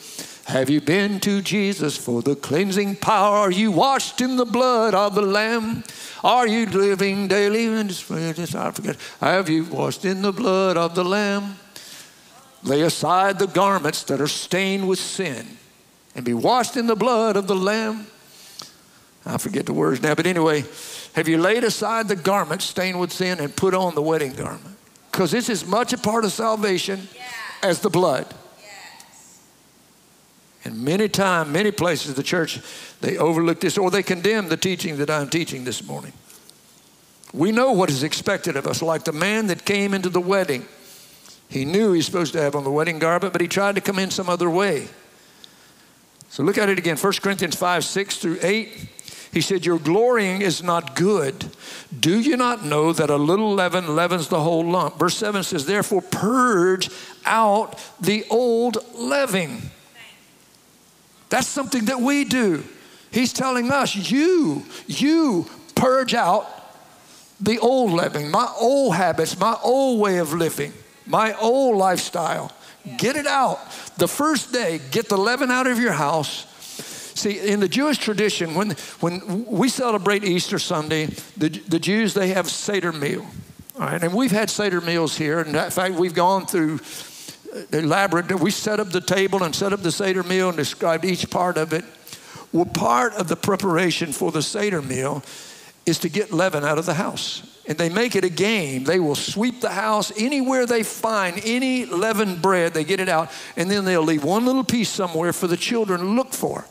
[0.49, 3.37] Have you been to Jesus for the cleansing power?
[3.37, 5.83] Are you washed in the blood of the Lamb?
[6.23, 8.09] Are you living daily in this?
[8.55, 8.97] I forget.
[9.19, 11.55] Have you washed in the blood of the Lamb?
[12.63, 15.45] Lay aside the garments that are stained with sin
[16.15, 18.07] and be washed in the blood of the Lamb.
[19.27, 20.63] I forget the words now, but anyway,
[21.13, 24.77] have you laid aside the garments stained with sin and put on the wedding garment?
[25.11, 27.21] Because this is much a part of salvation yeah.
[27.61, 28.33] as the blood.
[30.63, 32.59] And many times, many places, the church,
[33.01, 36.13] they overlook this or they condemn the teaching that I'm teaching this morning.
[37.33, 40.65] We know what is expected of us, like the man that came into the wedding.
[41.47, 43.81] He knew he was supposed to have on the wedding garment, but he tried to
[43.81, 44.87] come in some other way.
[46.29, 48.89] So look at it again 1 Corinthians 5 6 through 8.
[49.31, 51.45] He said, Your glorying is not good.
[51.97, 54.97] Do you not know that a little leaven leavens the whole lump?
[54.97, 56.89] Verse 7 says, Therefore, purge
[57.25, 59.71] out the old leaven
[61.29, 62.63] that's something that we do.
[63.11, 66.47] He's telling us, you, you purge out
[67.39, 70.73] the old living, my old habits, my old way of living,
[71.05, 72.51] my old lifestyle.
[72.97, 73.59] Get it out.
[73.97, 76.45] The first day, get the leaven out of your house.
[77.15, 82.29] See, in the Jewish tradition, when, when we celebrate Easter Sunday, the, the Jews, they
[82.29, 83.25] have Seder meal.
[83.75, 85.39] All right, and we've had Seder meals here.
[85.39, 86.79] And in fact, we've gone through
[87.71, 88.39] elaborate.
[88.39, 91.57] We set up the table and set up the Seder meal and described each part
[91.57, 91.83] of it.
[92.51, 95.23] Well, part of the preparation for the Seder meal
[95.85, 97.61] is to get leaven out of the house.
[97.67, 98.83] And they make it a game.
[98.83, 103.29] They will sweep the house anywhere they find any leavened bread, they get it out,
[103.55, 106.65] and then they'll leave one little piece somewhere for the children to look for.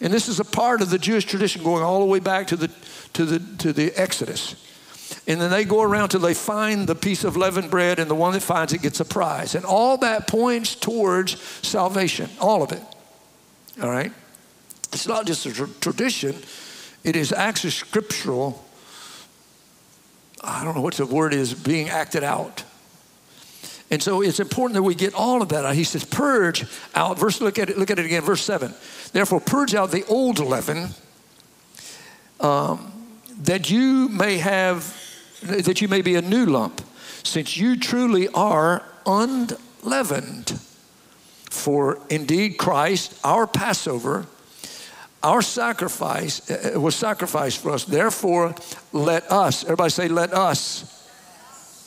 [0.00, 2.56] And this is a part of the Jewish tradition going all the way back to
[2.56, 2.70] the,
[3.12, 4.56] to the, to the Exodus.
[5.30, 8.16] And then they go around till they find the piece of leavened bread, and the
[8.16, 9.54] one that finds it gets a prize.
[9.54, 12.82] And all that points towards salvation, all of it.
[13.80, 14.12] All right?
[14.92, 16.34] It's not just a tradition,
[17.04, 18.64] it is actually scriptural.
[20.42, 22.64] I don't know what the word is, being acted out.
[23.88, 25.76] And so it's important that we get all of that out.
[25.76, 26.64] He says, purge
[26.96, 27.20] out.
[27.20, 28.74] Verse, look at it, look at it again, verse 7.
[29.12, 30.88] Therefore, purge out the old leaven,
[32.40, 32.90] um,
[33.42, 34.96] that you may have,
[35.42, 36.80] that you may be a new lump,
[37.22, 40.60] since you truly are unleavened.
[41.50, 44.26] For indeed, Christ, our Passover,
[45.22, 47.84] our sacrifice uh, uh, was sacrificed for us.
[47.84, 48.54] Therefore,
[48.92, 50.96] let us, everybody say, let us.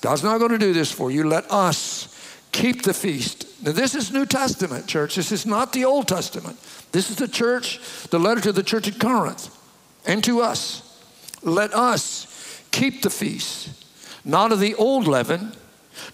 [0.02, 1.24] God's not going to do this for you.
[1.24, 2.10] Let us
[2.52, 3.64] keep the feast.
[3.64, 5.16] Now, this is New Testament, church.
[5.16, 6.60] This is not the Old Testament.
[6.92, 9.50] This is the church, the letter to the church at Corinth
[10.06, 10.82] and to us.
[11.42, 12.28] Let us
[12.74, 13.70] keep the feast,
[14.26, 15.54] not of the old leaven,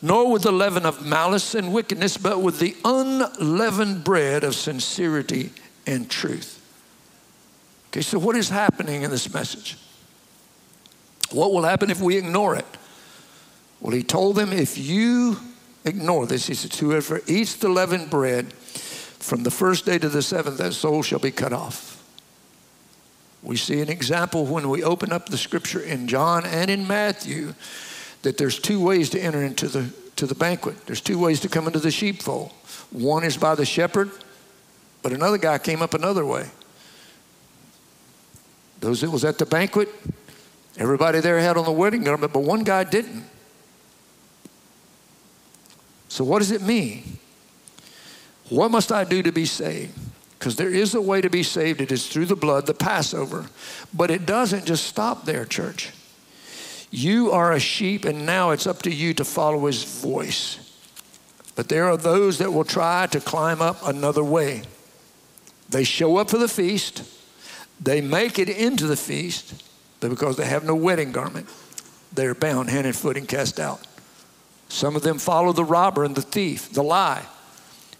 [0.01, 5.51] nor with the leaven of malice and wickedness, but with the unleavened bread of sincerity
[5.87, 6.57] and truth.
[7.87, 9.77] Okay, so what is happening in this message?
[11.31, 12.65] What will happen if we ignore it?
[13.79, 15.37] Well, he told them, if you
[15.85, 20.21] ignore this, he says, whoever eats the leavened bread from the first day to the
[20.21, 21.98] seventh, that soul shall be cut off.
[23.41, 27.53] We see an example when we open up the scripture in John and in Matthew
[28.21, 30.85] that there's two ways to enter into the, to the banquet.
[30.85, 32.51] There's two ways to come into the sheepfold.
[32.91, 34.11] One is by the shepherd,
[35.01, 36.49] but another guy came up another way.
[38.81, 39.89] Those that was at the banquet,
[40.77, 43.23] everybody there had on the wedding garment, but one guy didn't.
[46.09, 47.19] So what does it mean?
[48.49, 49.97] What must I do to be saved?
[50.39, 51.81] Because there is a way to be saved.
[51.81, 53.49] It is through the blood, the Passover.
[53.93, 55.91] But it doesn't just stop there, church.
[56.91, 60.65] You are a sheep, and now it's up to you to follow his voice.
[61.55, 64.63] But there are those that will try to climb up another way.
[65.69, 67.03] They show up for the feast,
[67.81, 69.63] they make it into the feast,
[69.99, 71.47] but because they have no wedding garment,
[72.13, 73.85] they're bound hand and foot and cast out.
[74.69, 77.25] Some of them follow the robber and the thief, the lie,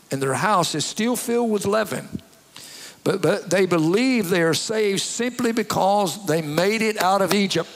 [0.09, 2.21] and their house is still filled with leaven.
[3.03, 7.69] But, but they believe they are saved simply because they made it out of Egypt.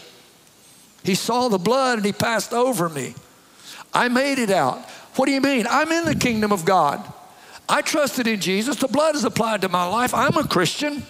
[1.03, 3.15] He saw the blood and he passed over me.
[3.93, 4.79] I made it out.
[5.15, 5.65] What do you mean?
[5.69, 7.03] I'm in the kingdom of God.
[7.69, 8.77] I trusted in Jesus.
[8.77, 10.13] The blood is applied to my life.
[10.13, 11.03] I'm a Christian.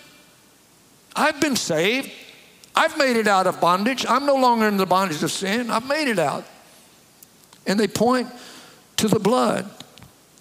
[1.15, 2.11] I've been saved.
[2.75, 4.05] I've made it out of bondage.
[4.07, 5.69] I'm no longer in the bondage of sin.
[5.69, 6.45] I've made it out.
[7.65, 8.27] And they point
[8.97, 9.69] to the blood.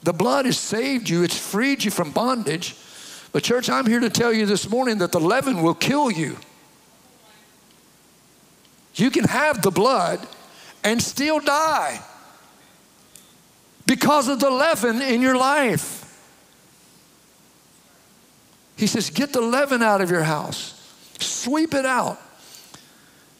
[0.02, 2.74] The blood has saved you, it's freed you from bondage.
[3.32, 6.36] But, church, I'm here to tell you this morning that the leaven will kill you.
[8.94, 10.26] You can have the blood
[10.84, 12.02] and still die
[13.86, 16.00] because of the leaven in your life.
[18.76, 20.74] He says, Get the leaven out of your house,
[21.18, 22.20] sweep it out.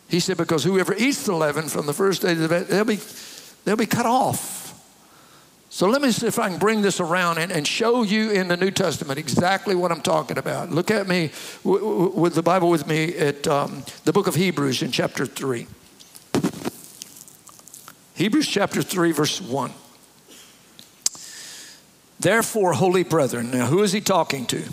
[0.09, 3.01] He said, Because whoever eats the leaven from the first day the they'll be,
[3.65, 4.62] they'll be cut off.
[5.75, 8.49] So let me see if I can bring this around and, and show you in
[8.49, 10.71] the New Testament exactly what I'm talking about.
[10.71, 11.31] Look at me
[11.65, 15.67] with the Bible with me at um, the book of Hebrews in chapter 3.
[18.17, 19.73] Hebrews chapter 3, verse 1.
[22.21, 24.65] Therefore, holy brethren, now who is he talking to?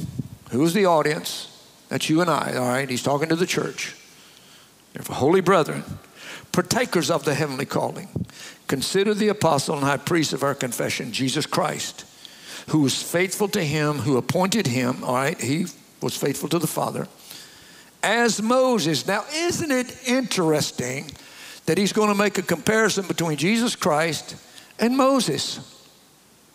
[0.52, 1.66] Who is the audience?
[1.88, 2.90] That's you and I, all right?
[2.90, 3.96] He's talking to the church.
[4.92, 5.86] Therefore, holy brethren,
[6.52, 8.10] partakers of the heavenly calling,
[8.70, 12.06] consider the apostle and high priest of our confession, Jesus Christ,
[12.70, 15.40] who was faithful to him, who appointed him, all right?
[15.42, 15.66] He
[16.02, 17.10] was faithful to the Father,
[18.02, 19.06] as Moses.
[19.06, 21.12] Now, isn't it interesting
[21.66, 24.38] that he's going to make a comparison between Jesus Christ
[24.80, 25.60] and Moses,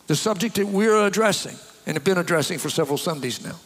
[0.07, 3.57] the subject that we're addressing and have been addressing for several Sundays now?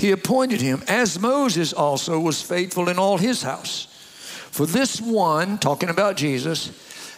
[0.00, 3.86] he appointed him, as Moses also was faithful in all his house.
[4.50, 6.70] For this one, talking about Jesus,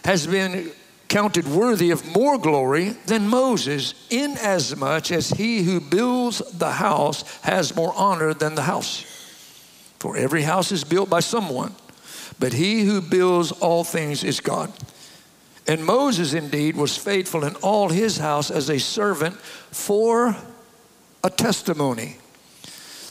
[0.05, 0.71] has been
[1.07, 7.75] counted worthy of more glory than Moses, inasmuch as he who builds the house has
[7.75, 9.05] more honor than the house.
[9.99, 11.75] For every house is built by someone,
[12.39, 14.73] but he who builds all things is God.
[15.67, 20.35] And Moses indeed was faithful in all his house as a servant for
[21.23, 22.17] a testimony.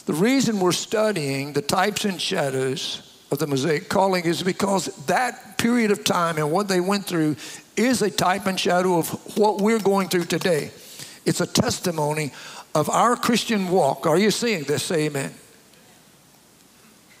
[0.05, 5.57] The reason we're studying the types and shadows of the Mosaic calling is because that
[5.57, 7.35] period of time and what they went through
[7.75, 10.71] is a type and shadow of what we're going through today.
[11.25, 12.31] It's a testimony
[12.75, 14.07] of our Christian walk.
[14.07, 14.83] Are you seeing this?
[14.83, 15.33] Say amen.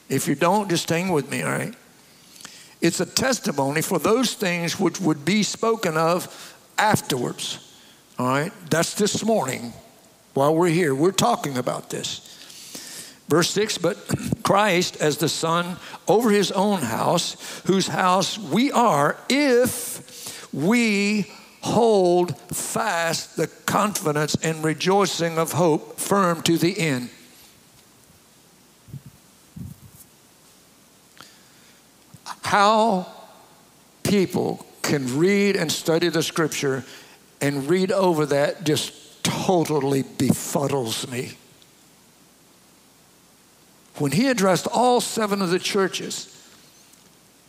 [0.09, 1.73] If you don't, just hang with me, all right?
[2.81, 7.73] It's a testimony for those things which would be spoken of afterwards.
[8.19, 8.51] All right?
[8.69, 9.73] That's this morning
[10.33, 10.93] while we're here.
[10.93, 12.32] We're talking about this.
[13.27, 13.97] Verse 6 But
[14.43, 22.37] Christ, as the Son over his own house, whose house we are, if we hold
[22.49, 27.09] fast the confidence and rejoicing of hope firm to the end.
[32.43, 33.07] How
[34.03, 36.83] people can read and study the scripture
[37.41, 41.37] and read over that just totally befuddles me.
[43.97, 46.29] When he addressed all seven of the churches,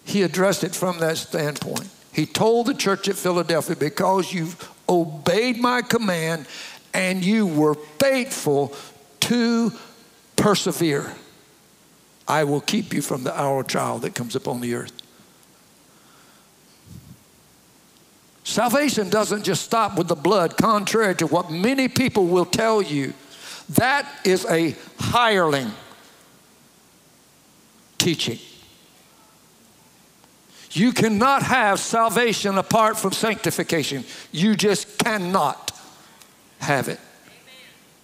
[0.05, 1.89] he addressed it from that standpoint.
[2.13, 6.47] He told the church at Philadelphia, because you've obeyed my command
[6.93, 8.75] and you were faithful
[9.21, 9.73] to
[10.37, 11.13] persevere,
[12.29, 14.93] I will keep you from the hour of trial that comes upon the earth.
[18.45, 23.15] Salvation doesn't just stop with the blood, contrary to what many people will tell you.
[23.71, 25.73] That is a hireling
[28.05, 28.39] teaching.
[30.73, 34.05] You cannot have salvation apart from sanctification.
[34.31, 35.73] You just cannot
[36.59, 37.01] have it.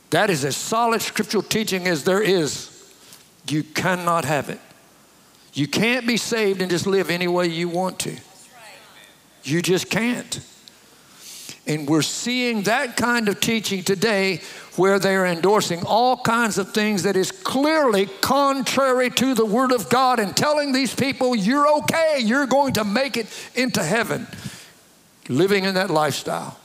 [0.09, 2.69] That is as solid scriptural teaching as there is.
[3.47, 4.61] You cannot have it.
[5.53, 8.17] You can't be saved and just live any way you want to.
[9.45, 10.41] You just can't.
[11.67, 14.41] And we're seeing that kind of teaching today
[14.77, 19.89] where they're endorsing all kinds of things that is clearly contrary to the Word of
[19.89, 24.27] God and telling these people, you're okay, you're going to make it into heaven,
[25.29, 26.59] living in that lifestyle.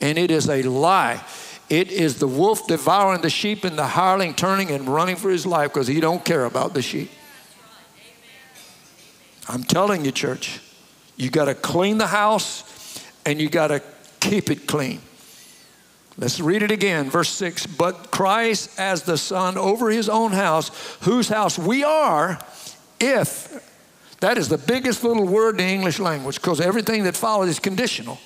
[0.00, 1.22] And it is a lie.
[1.68, 5.46] It is the wolf devouring the sheep and the hireling turning and running for his
[5.46, 7.10] life because he don't care about the sheep.
[9.48, 10.60] I'm telling you, church,
[11.16, 13.82] you got to clean the house and you got to
[14.28, 15.00] keep it clean.
[16.18, 17.66] Let's read it again, verse 6.
[17.66, 20.70] But Christ as the Son over his own house,
[21.02, 22.38] whose house we are,
[22.98, 23.62] if,
[24.20, 27.58] that is the biggest little word in the English language because everything that follows is
[27.58, 28.18] conditional.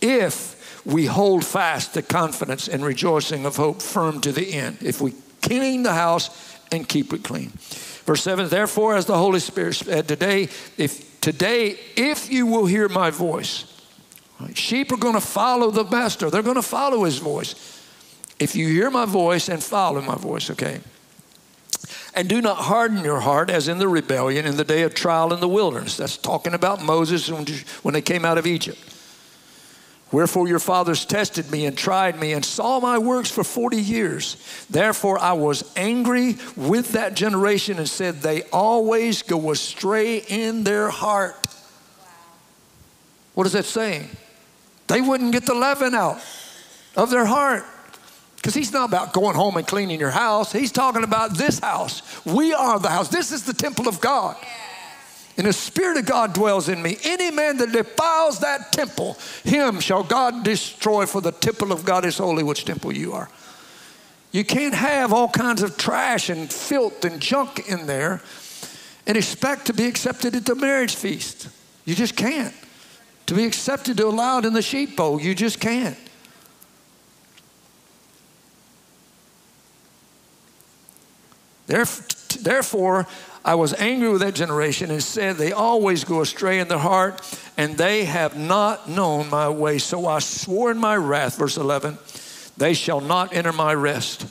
[0.00, 5.00] If we hold fast the confidence and rejoicing of hope firm to the end, if
[5.00, 7.50] we clean the house and keep it clean.
[8.04, 12.88] Verse 7 Therefore, as the Holy Spirit said today, if today, if you will hear
[12.88, 13.71] my voice,
[14.54, 17.54] Sheep are going to follow the master, they're going to follow his voice.
[18.38, 20.80] If you hear my voice and follow my voice, okay?
[22.14, 25.32] And do not harden your heart as in the rebellion in the day of trial
[25.32, 25.96] in the wilderness.
[25.96, 27.28] That's talking about Moses
[27.82, 28.78] when they came out of Egypt.
[30.10, 34.66] Wherefore your fathers tested me and tried me and saw my works for 40 years.
[34.68, 40.90] Therefore I was angry with that generation and said, They always go astray in their
[40.90, 41.34] heart.
[43.32, 44.10] What is that saying?
[44.88, 46.20] They wouldn't get the leaven out
[46.96, 47.64] of their heart.
[48.36, 50.52] Because he's not about going home and cleaning your house.
[50.52, 52.02] He's talking about this house.
[52.26, 53.08] We are the house.
[53.08, 54.36] This is the temple of God.
[55.36, 56.98] And the Spirit of God dwells in me.
[57.04, 62.04] Any man that defiles that temple, him shall God destroy, for the temple of God
[62.04, 63.30] is holy, which temple you are.
[64.32, 68.22] You can't have all kinds of trash and filth and junk in there
[69.06, 71.48] and expect to be accepted at the marriage feast.
[71.84, 72.54] You just can't
[73.32, 75.22] to be accepted to allowed in the sheepfold.
[75.22, 75.96] You just can't.
[81.66, 83.06] Therefore,
[83.42, 87.22] I was angry with that generation and said, They always go astray in their heart,
[87.56, 89.78] and they have not known my way.
[89.78, 91.96] So I swore in my wrath, verse 11,
[92.58, 94.26] they shall not enter my rest.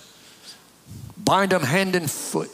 [1.18, 2.52] Bind them hand and foot,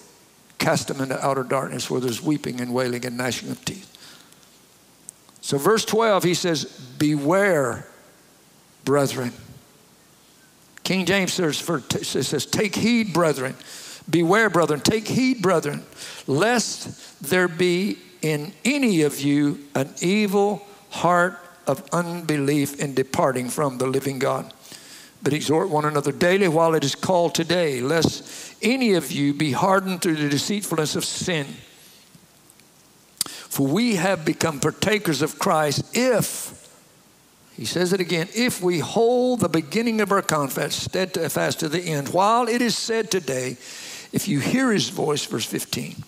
[0.59, 3.96] cast them into outer darkness where there's weeping and wailing and gnashing of teeth.
[5.47, 6.65] So, verse 12, he says,
[6.99, 7.87] Beware,
[8.83, 9.31] brethren.
[10.83, 13.55] King James says, for, says, Take heed, brethren.
[14.09, 14.81] Beware, brethren.
[14.81, 15.85] Take heed, brethren,
[16.27, 23.77] lest there be in any of you an evil heart of unbelief in departing from
[23.77, 24.53] the living God.
[25.23, 29.53] But exhort one another daily while it is called today, lest any of you be
[29.53, 31.47] hardened through the deceitfulness of sin.
[33.57, 36.69] For we have become partakers of Christ if,
[37.55, 41.81] He says it again if we hold the beginning of our confidence steadfast to the
[41.81, 43.57] end, while it is said today,
[44.13, 46.03] if you hear his voice, verse 15,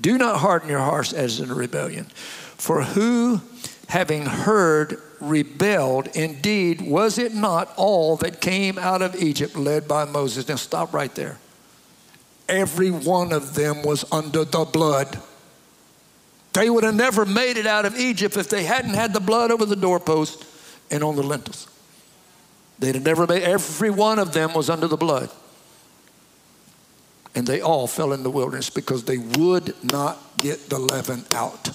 [0.00, 2.04] do not harden your hearts as in a rebellion.
[2.04, 3.40] For who,
[3.88, 10.04] having heard, rebelled, indeed, was it not all that came out of Egypt led by
[10.04, 10.46] Moses?
[10.46, 11.38] Now stop right there.
[12.48, 15.20] Every one of them was under the blood.
[16.52, 19.50] They would have never made it out of Egypt if they hadn't had the blood
[19.50, 20.44] over the doorpost
[20.90, 21.68] and on the lintels.
[22.78, 25.30] They'd have never made, every one of them was under the blood.
[27.34, 31.70] And they all fell in the wilderness because they would not get the leaven out.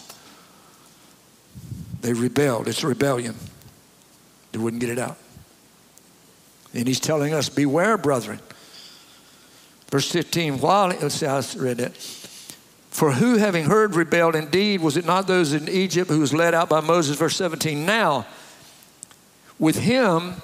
[2.01, 2.67] They rebelled.
[2.67, 3.35] It's rebellion.
[4.51, 5.17] They wouldn't get it out.
[6.73, 8.39] And he's telling us, beware, brethren.
[9.89, 11.93] Verse 15, while, let's see, I read that.
[12.95, 14.79] For who, having heard, rebelled indeed?
[14.79, 17.17] Was it not those in Egypt who was led out by Moses?
[17.17, 17.85] Verse 17.
[17.85, 18.25] Now,
[19.59, 20.35] with him,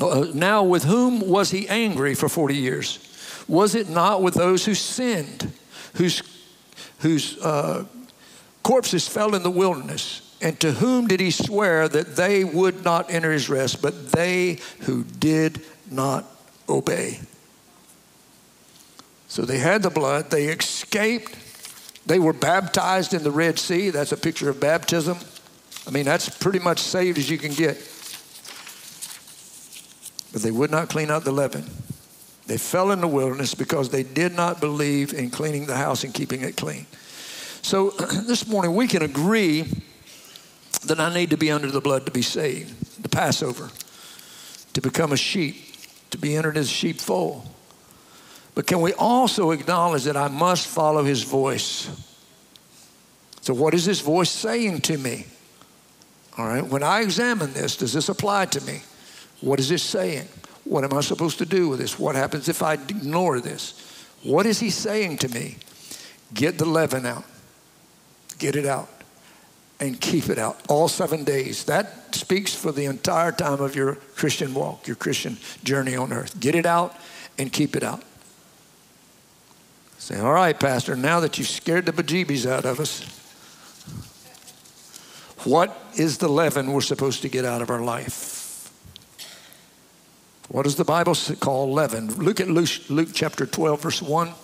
[0.00, 3.44] uh, now with whom was he angry for 40 years?
[3.46, 5.52] Was it not with those who sinned,
[5.96, 6.22] whose,
[7.00, 7.84] whose uh,
[8.62, 10.34] corpses fell in the wilderness?
[10.40, 14.58] And to whom did he swear that they would not enter his rest, but they
[14.80, 16.24] who did not
[16.66, 17.20] obey?
[19.34, 21.34] So they had the blood, they escaped,
[22.06, 23.90] they were baptized in the Red Sea.
[23.90, 25.18] That's a picture of baptism.
[25.88, 27.74] I mean, that's pretty much saved as you can get.
[30.32, 31.64] But they would not clean out the leaven.
[32.46, 36.14] They fell in the wilderness because they did not believe in cleaning the house and
[36.14, 36.86] keeping it clean.
[37.60, 37.90] So
[38.28, 39.62] this morning we can agree
[40.84, 43.68] that I need to be under the blood to be saved, the Passover,
[44.74, 45.56] to become a sheep,
[46.10, 47.50] to be entered as a sheepfold.
[48.54, 51.88] But can we also acknowledge that I must follow his voice?
[53.40, 55.26] So, what is his voice saying to me?
[56.38, 58.82] All right, when I examine this, does this apply to me?
[59.40, 60.26] What is this saying?
[60.64, 61.98] What am I supposed to do with this?
[61.98, 64.06] What happens if I ignore this?
[64.22, 65.58] What is he saying to me?
[66.32, 67.24] Get the leaven out,
[68.38, 68.88] get it out,
[69.78, 71.64] and keep it out all seven days.
[71.64, 76.40] That speaks for the entire time of your Christian walk, your Christian journey on earth.
[76.40, 76.96] Get it out
[77.36, 78.02] and keep it out.
[80.04, 83.00] Say, all right, Pastor, now that you've scared the bejeebies out of us,
[85.46, 88.70] what is the leaven we're supposed to get out of our life?
[90.48, 92.08] What does the Bible call leaven?
[92.22, 94.34] Look at Luke, Luke chapter 12, verse 1.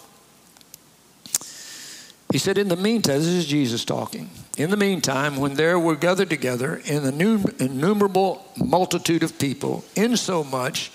[2.32, 4.30] He said, In the meantime, this is Jesus talking.
[4.56, 10.90] In the meantime, when there were gathered together an innumerable multitude of people, insomuch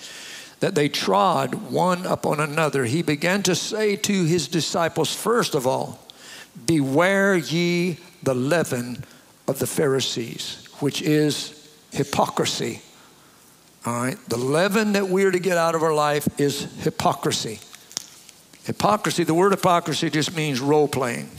[0.60, 5.66] that they trod one upon another, he began to say to his disciples, first of
[5.66, 6.00] all,
[6.64, 9.04] Beware ye the leaven
[9.46, 12.80] of the Pharisees, which is hypocrisy.
[13.84, 14.18] All right?
[14.28, 17.60] The leaven that we're to get out of our life is hypocrisy.
[18.64, 21.30] Hypocrisy, the word hypocrisy just means role playing.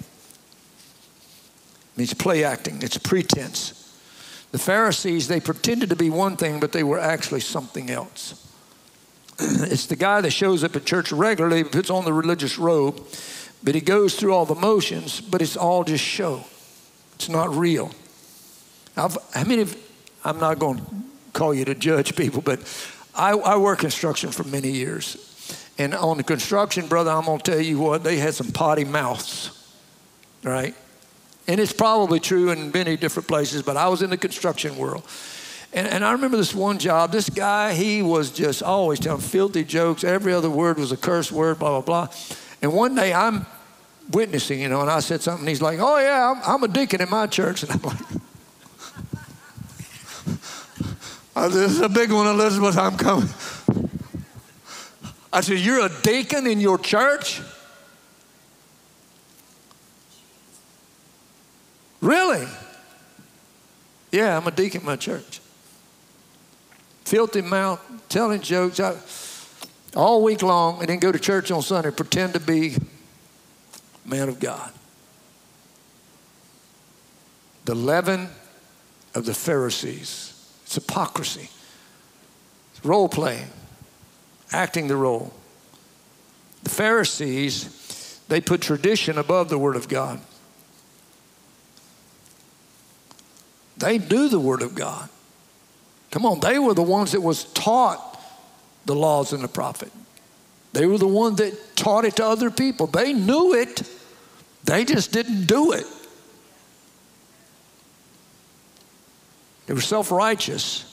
[1.93, 3.73] It means play acting, it's pretense.
[4.51, 8.46] The Pharisees, they pretended to be one thing, but they were actually something else.
[9.39, 13.01] it's the guy that shows up at church regularly, puts on the religious robe,
[13.63, 16.43] but he goes through all the motions, but it's all just show.
[17.15, 17.91] It's not real.
[18.95, 19.75] I've, I mean, if,
[20.25, 20.85] I'm not going to
[21.33, 22.59] call you to judge people, but
[23.13, 25.23] I, I worked construction for many years.
[25.77, 28.83] And on the construction, brother, I'm going to tell you what, they had some potty
[28.83, 29.51] mouths,
[30.43, 30.75] right?
[31.47, 35.03] And it's probably true in many different places, but I was in the construction world.
[35.73, 39.63] And, and I remember this one job, this guy, he was just always telling filthy
[39.63, 40.03] jokes.
[40.03, 42.15] Every other word was a curse word, blah, blah, blah.
[42.61, 43.45] And one day I'm
[44.11, 45.47] witnessing, you know, and I said something.
[45.47, 47.63] He's like, oh, yeah, I'm, I'm a deacon in my church.
[47.69, 47.99] And I'm like,
[51.51, 53.29] this is a big one, Elizabeth, I'm coming.
[55.31, 57.41] I said, you're a deacon in your church?
[62.01, 62.47] Really?
[64.11, 65.41] Yeah, I'm a deacon in my church
[67.07, 67.79] filthy mouth,
[68.09, 68.97] telling jokes I,
[69.95, 72.75] all week long, and then go to church on Sunday, pretend to be
[74.05, 74.71] man of God.
[77.63, 78.29] The leaven
[79.15, 80.33] of the Pharisees.
[80.63, 81.49] It's hypocrisy.
[82.73, 83.47] It's role playing,
[84.51, 85.33] acting the role.
[86.63, 90.19] The Pharisees, they put tradition above the Word of God.
[93.77, 95.09] They knew the Word of God.
[96.11, 98.21] Come on, they were the ones that was taught
[98.85, 99.91] the laws and the prophet.
[100.73, 102.87] They were the ones that taught it to other people.
[102.87, 103.83] They knew it.
[104.63, 105.85] They just didn't do it.
[109.65, 110.83] They were self righteous.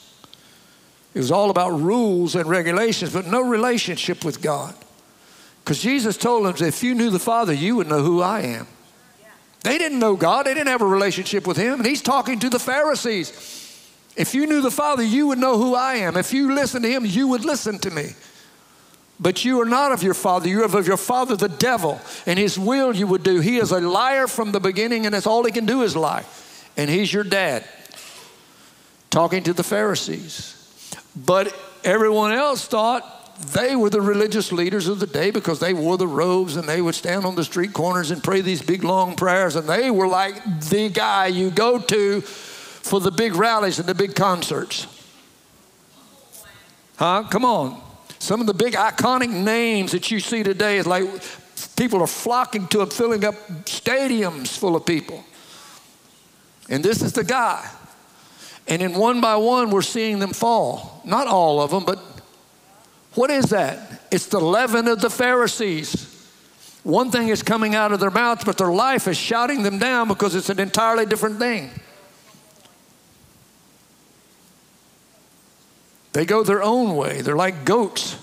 [1.15, 4.75] It was all about rules and regulations, but no relationship with God.
[5.63, 8.67] Because Jesus told them, if you knew the Father, you would know who I am.
[9.63, 11.75] They didn't know God, they didn't have a relationship with Him.
[11.75, 13.64] And He's talking to the Pharisees.
[14.17, 16.17] If you knew the Father, you would know who I am.
[16.17, 18.11] If you listen to Him, you would listen to me.
[19.21, 20.49] But you are not of your father.
[20.49, 23.41] You are of your father, the devil, and his will you would do.
[23.41, 26.25] He is a liar from the beginning, and that's all he can do is lie.
[26.77, 27.65] And he's your dad.
[29.11, 30.61] Talking to the Pharisees.
[31.15, 33.11] But everyone else thought
[33.53, 36.81] they were the religious leaders of the day because they wore the robes and they
[36.81, 39.55] would stand on the street corners and pray these big long prayers.
[39.55, 40.35] And they were like
[40.69, 42.23] the guy you go to
[42.85, 44.87] for the big rallies and the big concerts.
[46.97, 47.25] Huh?
[47.31, 47.81] Come on.
[48.19, 51.05] Some of the big iconic names that you see today is like
[51.77, 55.25] people are flocking to them, filling up stadiums full of people.
[56.69, 57.67] And this is the guy.
[58.69, 61.01] And in one by one, we're seeing them fall.
[61.07, 61.99] Not all of them, but
[63.15, 64.03] what is that?
[64.11, 66.11] It's the leaven of the Pharisees.
[66.83, 70.07] One thing is coming out of their mouths, but their life is shouting them down
[70.07, 71.71] because it's an entirely different thing.
[76.15, 77.23] They go their own way.
[77.23, 78.17] They're like goats.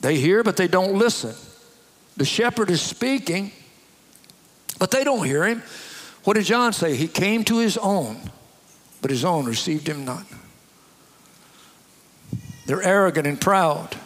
[0.00, 1.34] They hear, but they don't listen.
[2.16, 3.52] The shepherd is speaking,
[4.78, 5.62] but they don't hear him.
[6.24, 6.96] What did John say?
[6.96, 8.18] He came to his own,
[9.00, 10.24] but his own received him not.
[12.66, 13.96] They're arrogant and proud.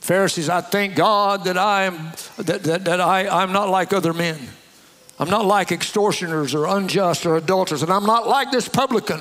[0.00, 4.14] Pharisees, I thank God that I am that, that, that I, I'm not like other
[4.14, 4.38] men.
[5.18, 9.20] I'm not like extortioners or unjust or adulterers, and I'm not like this publican.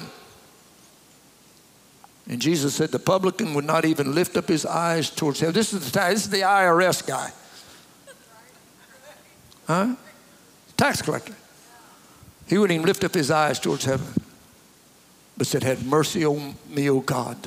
[2.29, 5.53] And Jesus said the publican would not even lift up his eyes towards heaven.
[5.53, 7.31] This is the, this is the IRS guy.
[9.65, 9.95] Huh?
[10.75, 11.35] Tax collector.
[12.47, 14.07] He wouldn't even lift up his eyes towards heaven,
[15.37, 17.37] but said, Have mercy on me, O God,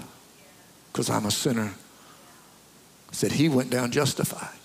[0.93, 1.72] because I'm a sinner.
[3.12, 4.57] Said he went down justified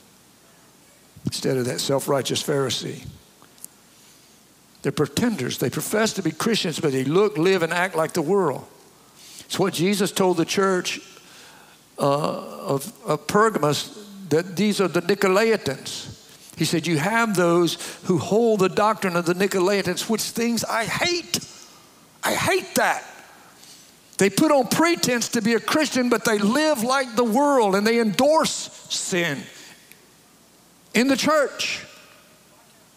[1.26, 3.06] instead of that self righteous Pharisee.
[4.82, 5.58] They're pretenders.
[5.58, 8.68] They profess to be Christians, but they look, live, and act like the world.
[9.46, 11.00] It's what Jesus told the church
[11.98, 16.12] uh, of, of Pergamos that these are the Nicolaitans.
[16.58, 20.86] He said, You have those who hold the doctrine of the Nicolaitans, which things I
[20.86, 21.40] hate.
[22.24, 23.04] I hate that.
[24.18, 27.86] They put on pretense to be a Christian, but they live like the world and
[27.86, 29.44] they endorse sin
[30.94, 31.86] in the church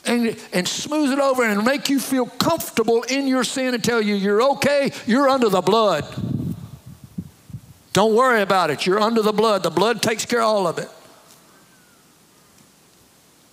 [0.05, 4.01] and, and smooth it over and make you feel comfortable in your sin and tell
[4.01, 6.05] you you're okay, you're under the blood.
[7.93, 8.87] Don't worry about it.
[8.87, 9.63] You're under the blood.
[9.63, 10.89] The blood takes care of all of it.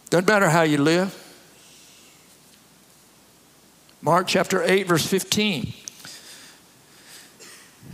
[0.10, 1.22] Doesn't matter how you live.
[4.02, 5.74] Mark chapter 8, verse 15.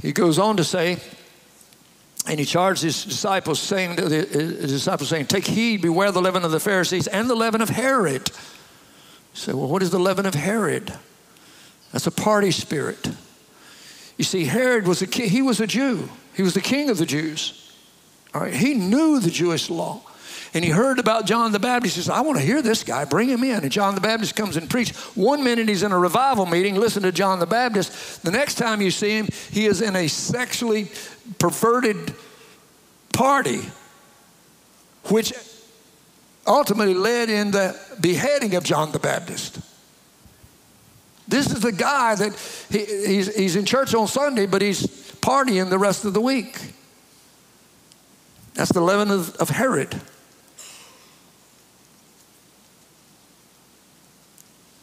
[0.02, 0.98] He goes on to say,
[2.28, 6.52] and he charged his disciples, saying, his disciples saying, Take heed, beware the leaven of
[6.52, 8.30] the Pharisees and the leaven of Herod.
[9.34, 10.94] Say, well, what is the leaven of Herod?
[11.92, 13.10] That's a party spirit.
[14.18, 16.10] You see, Herod was a he was a Jew.
[16.36, 17.74] He was the king of the Jews.
[18.34, 20.02] All right, he knew the Jewish law
[20.54, 21.96] and he heard about John the Baptist.
[21.96, 23.06] He says, I want to hear this guy.
[23.06, 23.64] Bring him in.
[23.64, 24.98] And John the Baptist comes and preaches.
[25.16, 28.24] One minute he's in a revival meeting, listen to John the Baptist.
[28.24, 30.92] The next time you see him, he is in a sexually
[31.40, 32.14] perverted
[33.14, 33.62] party,
[35.06, 35.34] which
[36.46, 39.60] ultimately led in the beheading of John the Baptist.
[41.30, 45.70] This is the guy that he, he's, he's in church on Sunday, but he's partying
[45.70, 46.58] the rest of the week.
[48.54, 50.02] That's the leaven of, of Herod.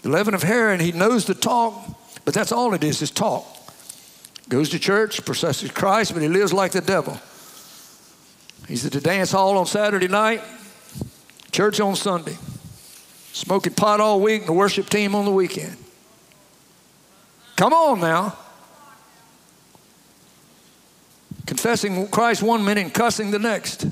[0.03, 1.75] The leaven of Herod, he knows the talk,
[2.25, 3.47] but that's all it is, is talk.
[4.49, 7.21] Goes to church, professes Christ, but he lives like the devil.
[8.67, 10.43] He's at the dance hall on Saturday night,
[11.51, 12.37] church on Sunday,
[13.33, 15.77] smoking pot all week, and the worship team on the weekend.
[17.57, 18.37] Come on now.
[21.69, 23.87] Confessing Christ one minute and cussing the next.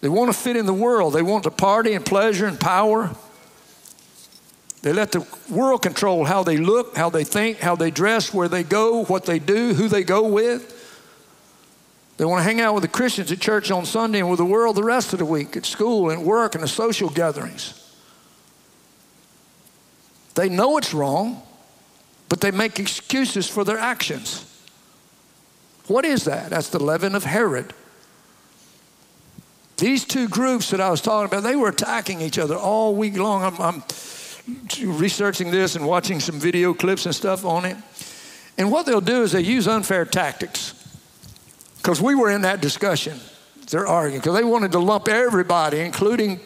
[0.00, 1.12] They want to fit in the world.
[1.12, 3.10] They want to party and pleasure and power.
[4.82, 8.46] They let the world control how they look, how they think, how they dress, where
[8.46, 10.78] they go, what they do, who they go with.
[12.18, 14.44] They want to hang out with the Christians at church on Sunday and with the
[14.44, 17.92] world the rest of the week, at school and work and the social gatherings.
[20.36, 21.42] They know it's wrong,
[22.28, 24.46] but they make excuses for their actions.
[25.86, 26.50] What is that?
[26.50, 27.74] That's the leaven of Herod.
[29.78, 33.16] These two groups that I was talking about, they were attacking each other all week
[33.16, 33.42] long.
[33.42, 33.82] I'm, I'm
[34.98, 37.76] researching this and watching some video clips and stuff on it.
[38.58, 40.78] And what they'll do is they use unfair tactics.
[41.78, 43.18] Because we were in that discussion.
[43.70, 46.38] They're arguing because they wanted to lump everybody, including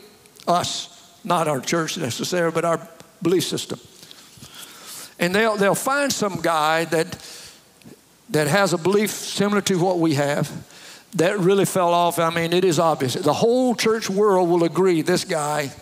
[0.46, 2.88] us, not our church necessarily, but our
[3.20, 3.80] belief system.
[5.18, 7.18] And they'll, they'll find some guy that,
[8.30, 10.50] that has a belief similar to what we have
[11.14, 12.18] that really fell off.
[12.18, 13.14] I mean, it is obvious.
[13.14, 15.72] The whole church world will agree this guy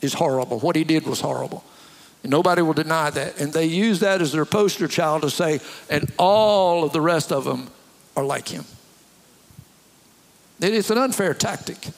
[0.00, 0.60] is horrible.
[0.60, 1.64] What he did was horrible.
[2.22, 3.40] And nobody will deny that.
[3.40, 7.32] And they use that as their poster child to say, and all of the rest
[7.32, 7.68] of them
[8.16, 8.64] are like him.
[10.60, 11.88] It's an unfair tactic.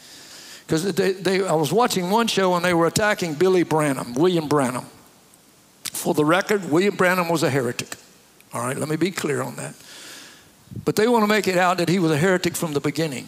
[0.66, 4.48] Because they, they, I was watching one show and they were attacking Billy Branham, William
[4.48, 4.86] Branham.
[5.84, 7.96] For the record, William Branham was a heretic.
[8.52, 9.74] All right, let me be clear on that.
[10.84, 13.26] But they want to make it out that he was a heretic from the beginning.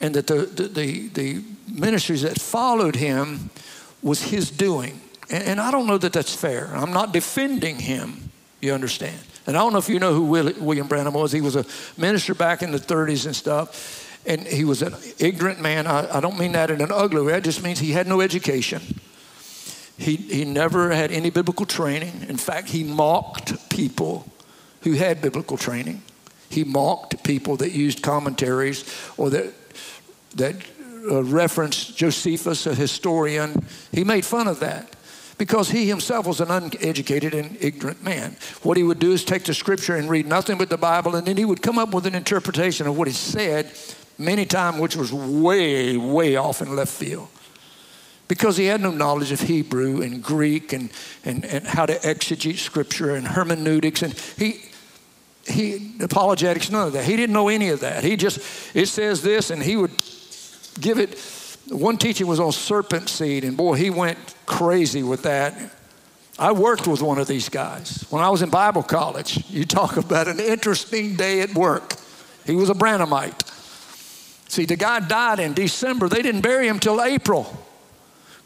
[0.00, 3.50] And that the, the, the, the ministries that followed him
[4.02, 5.00] was his doing.
[5.28, 6.70] And, and, I don't know that that's fair.
[6.74, 8.30] I'm not defending him,
[8.60, 9.18] you understand.
[9.46, 11.32] And I don't know if you know who William Branham was.
[11.32, 11.64] He was a
[11.96, 14.06] minister back in the 30s and stuff.
[14.26, 15.86] And he was an ignorant man.
[15.86, 18.20] I, I don't mean that in an ugly way, it just means he had no
[18.20, 18.82] education.
[20.00, 22.24] He, he never had any biblical training.
[22.26, 24.26] In fact, he mocked people
[24.80, 26.00] who had biblical training.
[26.48, 29.52] He mocked people that used commentaries or that,
[30.36, 30.56] that
[31.10, 33.66] uh, referenced Josephus, a historian.
[33.92, 34.96] He made fun of that
[35.36, 38.38] because he himself was an uneducated and ignorant man.
[38.62, 41.26] What he would do is take the scripture and read nothing but the Bible, and
[41.26, 43.70] then he would come up with an interpretation of what he said
[44.16, 47.28] many times, which was way, way off in left field.
[48.30, 50.92] Because he had no knowledge of Hebrew and Greek and,
[51.24, 54.02] and, and how to exegete scripture and hermeneutics.
[54.02, 54.60] And he,
[55.48, 57.02] he apologetics, none of that.
[57.02, 58.04] He didn't know any of that.
[58.04, 58.38] He just,
[58.72, 59.90] it says this, and he would
[60.80, 61.18] give it.
[61.70, 64.16] One teaching was on serpent seed, and boy, he went
[64.46, 65.52] crazy with that.
[66.38, 69.44] I worked with one of these guys when I was in Bible college.
[69.50, 71.96] You talk about an interesting day at work.
[72.46, 73.42] He was a Branhamite.
[74.46, 76.08] See, the guy died in December.
[76.08, 77.66] They didn't bury him till April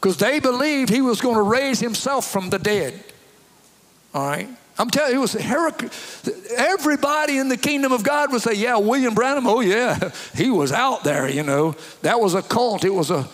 [0.05, 2.93] because they believed he was going to raise himself from the dead.
[4.13, 4.47] All right?
[4.77, 5.89] I'm telling you, it was heretical.
[6.55, 10.71] Everybody in the kingdom of God would say, Yeah, William Branham, oh, yeah, he was
[10.71, 11.75] out there, you know.
[12.03, 12.85] That was a cult.
[12.85, 13.27] It was a,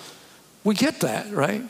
[0.63, 1.61] we get that, right?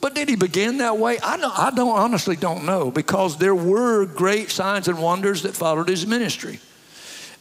[0.00, 1.18] But did he begin that way?
[1.18, 5.56] I don't, I don't honestly don't know because there were great signs and wonders that
[5.56, 6.60] followed his ministry.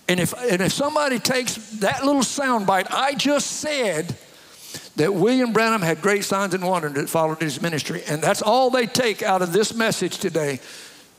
[0.08, 4.18] And if, and if somebody takes that little soundbite I just said,
[4.96, 8.70] that William Branham had great signs and wonders that followed his ministry, and that's all
[8.70, 10.60] they take out of this message today,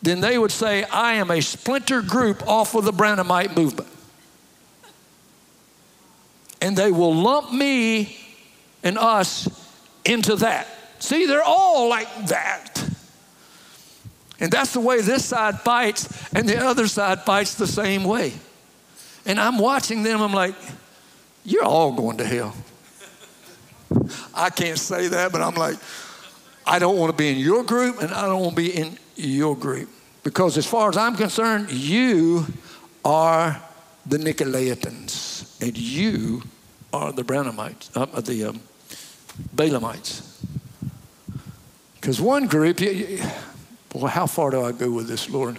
[0.03, 3.91] then they would say, I am a splinter group off of the Branhamite movement.
[6.61, 8.16] And they will lump me
[8.83, 9.49] and us
[10.05, 10.68] into that.
[10.99, 12.83] See, they're all like that.
[14.41, 18.33] And that's the way this side fights, and the other side fights the same way.
[19.24, 20.55] And I'm watching them, I'm like,
[21.45, 22.55] you're all going to hell.
[24.34, 25.76] I can't say that, but I'm like,
[26.66, 28.99] I don't want to be in your group, and I don't want to be in
[29.14, 29.89] your group.
[30.22, 32.47] Because as far as I'm concerned, you
[33.05, 33.62] are
[34.05, 36.43] the Nicolaitans, and you
[36.93, 38.61] are the Branhamites, uh, the um,
[39.55, 40.22] Balaamites.
[41.95, 43.22] Because one group, you, you,
[43.89, 45.59] boy, how far do I go with this, Lord?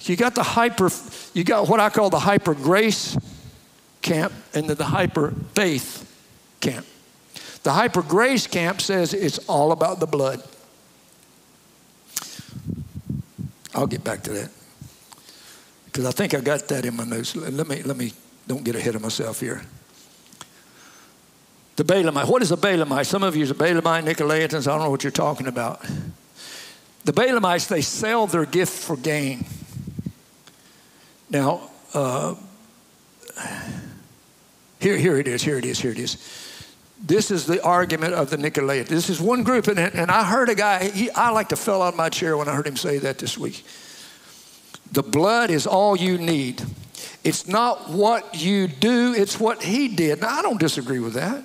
[0.00, 0.90] You got the hyper,
[1.32, 3.16] you got what I call the hyper grace
[4.04, 6.08] camp and the, hyper faith
[6.60, 6.86] camp.
[7.64, 10.42] The hyper grace camp says it's all about the blood.
[13.74, 14.50] I'll get back to that
[15.86, 17.34] because I think I got that in my notes.
[17.34, 18.12] Let me let me
[18.46, 19.62] don't get ahead of myself here.
[21.74, 22.28] The Balaamite.
[22.28, 23.06] What is a Balaamite?
[23.06, 24.68] Some of you are Balaamite, Nicolaitans.
[24.68, 25.84] I don't know what you're talking about.
[27.04, 29.44] The Balaamites, they sell their gift for gain.
[31.30, 32.36] Now, uh,
[34.84, 36.18] here, here it is, here it is, here it is.
[37.02, 38.88] This is the argument of the Nicolaitans.
[38.88, 41.80] This is one group, and, and I heard a guy, he, I like to fell
[41.80, 43.64] out of my chair when I heard him say that this week.
[44.92, 46.62] The blood is all you need.
[47.24, 50.20] It's not what you do, it's what he did.
[50.20, 51.42] Now, I don't disagree with that.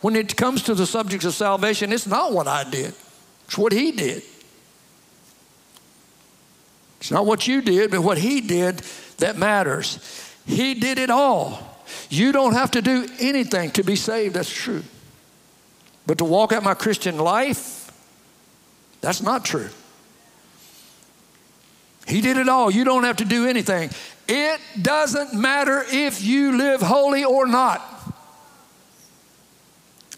[0.00, 2.94] When it comes to the subjects of salvation, it's not what I did,
[3.44, 4.22] it's what he did.
[7.00, 8.78] It's not what you did, but what he did
[9.18, 9.98] that matters.
[10.46, 11.75] He did it all.
[12.08, 14.82] You don't have to do anything to be saved, that's true.
[16.06, 17.90] But to walk out my Christian life,
[19.00, 19.68] that's not true.
[22.06, 22.70] He did it all.
[22.70, 23.90] You don't have to do anything.
[24.28, 27.82] It doesn't matter if you live holy or not.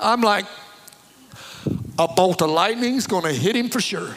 [0.00, 0.46] I'm like,
[1.98, 4.14] a bolt of lightning's going to hit him for sure.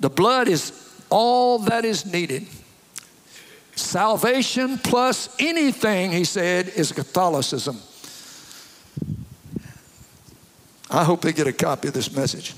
[0.00, 0.72] The blood is
[1.10, 2.46] all that is needed.
[3.78, 7.78] Salvation plus anything, he said, is Catholicism.
[10.90, 12.54] I hope they get a copy of this message.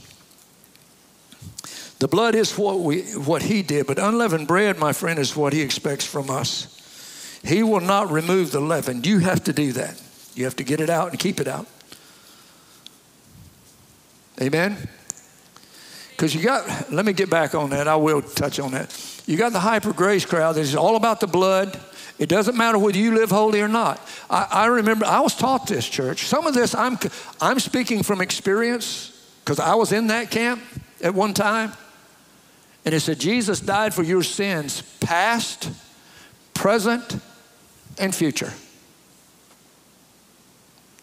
[1.99, 5.53] The blood is what, we, what he did, but unleavened bread, my friend, is what
[5.53, 7.41] he expects from us.
[7.45, 9.05] He will not remove the leaven.
[9.05, 10.01] You have to do that.
[10.35, 11.67] You have to get it out and keep it out.
[14.41, 14.89] Amen?
[16.21, 17.89] Because you got, let me get back on that.
[17.89, 19.23] I will touch on that.
[19.25, 21.81] You got the hyper grace crowd that is all about the blood.
[22.19, 24.07] It doesn't matter whether you live holy or not.
[24.29, 26.27] I, I remember I was taught this, church.
[26.27, 26.99] Some of this I'm,
[27.41, 30.61] I'm speaking from experience because I was in that camp
[31.03, 31.73] at one time.
[32.85, 35.71] And it said, Jesus died for your sins, past,
[36.53, 37.19] present,
[37.99, 38.53] and future.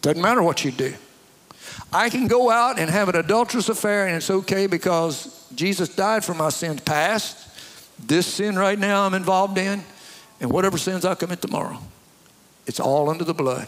[0.00, 0.94] Doesn't matter what you do.
[1.92, 6.24] I can go out and have an adulterous affair and it's okay because Jesus died
[6.24, 7.48] for my sins past,
[8.06, 9.82] this sin right now I'm involved in,
[10.40, 11.78] and whatever sins I commit tomorrow.
[12.66, 13.66] It's all under the blood.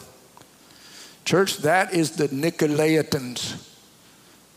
[1.25, 3.67] Church, that is the Nicolaitans.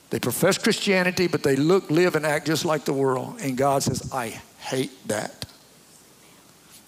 [0.10, 3.38] They profess Christianity, but they look, live, and act just like the world.
[3.42, 5.43] And God says, I hate that.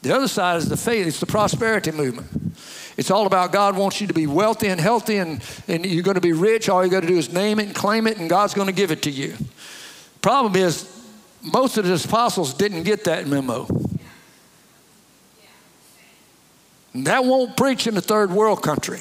[0.05, 2.55] The other side is the faith, it's the prosperity movement.
[2.95, 6.13] It's all about God wants you to be wealthy and healthy and, and you're going
[6.13, 6.69] to be rich.
[6.69, 8.73] All you got to do is name it and claim it, and God's going to
[8.73, 9.33] give it to you.
[10.21, 10.87] Problem is,
[11.41, 13.65] most of the apostles didn't get that memo.
[16.93, 18.99] And that won't preach in a third world country.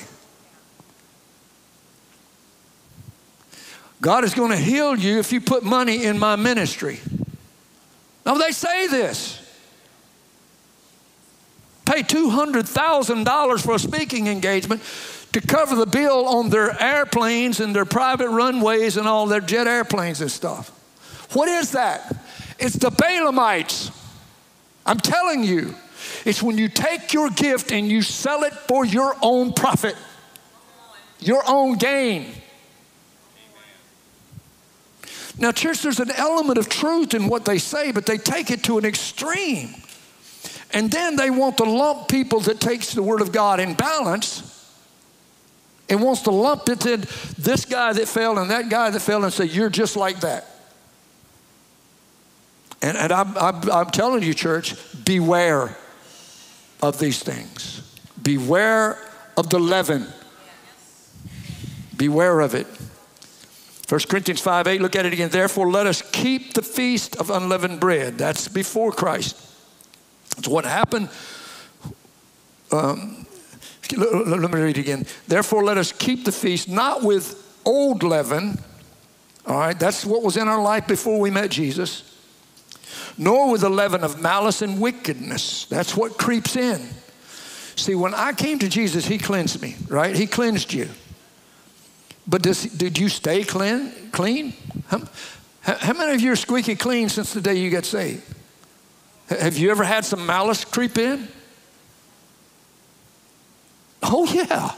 [4.01, 7.01] God is going to heal you if you put money in my ministry.
[8.25, 9.44] Now, they say this.
[11.95, 14.83] Pay $200,000 for a speaking engagement
[15.33, 19.69] to cover the bill on their airplanes and their private runways and all their jet
[19.69, 20.71] airplanes and stuff.
[21.35, 22.17] What is that?
[22.59, 23.97] It's the Balaamites.
[24.85, 25.77] I'm telling you,
[26.25, 29.95] it's when you take your gift and you sell it for your own profit,
[31.21, 32.27] your own gain.
[35.39, 38.65] Now, church, there's an element of truth in what they say, but they take it
[38.65, 39.77] to an extreme.
[40.75, 44.51] And then they want to lump people that takes the word of God in balance
[45.89, 47.05] and wants to lump it in
[47.39, 50.51] this guy that fell and that guy that fell and say, You're just like that.
[52.83, 55.77] And, and I'm, I'm, I'm telling you, church, beware
[56.83, 57.81] of these things.
[58.21, 58.99] Beware
[59.37, 60.09] of the leaven.
[61.97, 62.67] Beware of it.
[63.89, 65.29] 1 Corinthians 5 8, look at it again.
[65.29, 68.19] Therefore, let us keep the feast of unleavened bread.
[68.19, 69.54] That's before Christ.
[70.39, 71.09] It's what happened.
[72.73, 73.27] Um,
[73.97, 75.07] let me read again.
[75.29, 78.59] Therefore, let us keep the feast not with old leaven.
[79.47, 82.11] All right, that's what was in our life before we met Jesus.
[83.17, 85.67] Nor with the leaven of malice and wickedness.
[85.67, 86.89] That's what creeps in.
[87.77, 90.17] See, when I came to Jesus, He cleansed me, right?
[90.17, 90.89] He cleansed you.
[92.27, 93.93] But does, did you stay clean?
[94.11, 94.55] clean?
[94.89, 95.03] How,
[95.61, 98.34] how many of you are squeaky clean since the day you got saved?
[99.29, 101.29] Have you ever had some malice creep in?
[104.03, 104.73] Oh, yeah.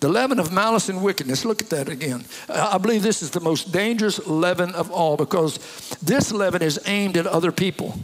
[0.00, 1.44] The leaven of malice and wickedness.
[1.44, 2.24] Look at that again.
[2.48, 5.58] I believe this is the most dangerous leaven of all because
[6.02, 7.98] this leaven is aimed at other people.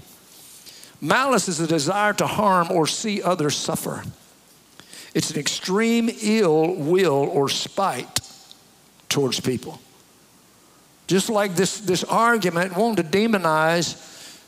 [1.00, 4.02] Malice is a desire to harm or see others suffer.
[5.14, 8.20] It's an extreme ill will or spite
[9.08, 9.80] towards people.
[11.06, 14.40] Just like this, this argument wanting to demonize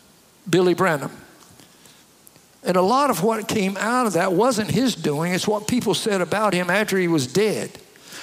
[0.48, 1.12] Billy Branham.
[2.62, 5.94] And a lot of what came out of that wasn't his doing, it's what people
[5.94, 7.70] said about him after he was dead.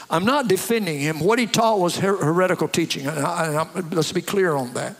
[0.09, 1.19] I'm not defending him.
[1.19, 3.07] What he taught was her- heretical teaching.
[3.07, 4.97] And I, I, let's be clear on that.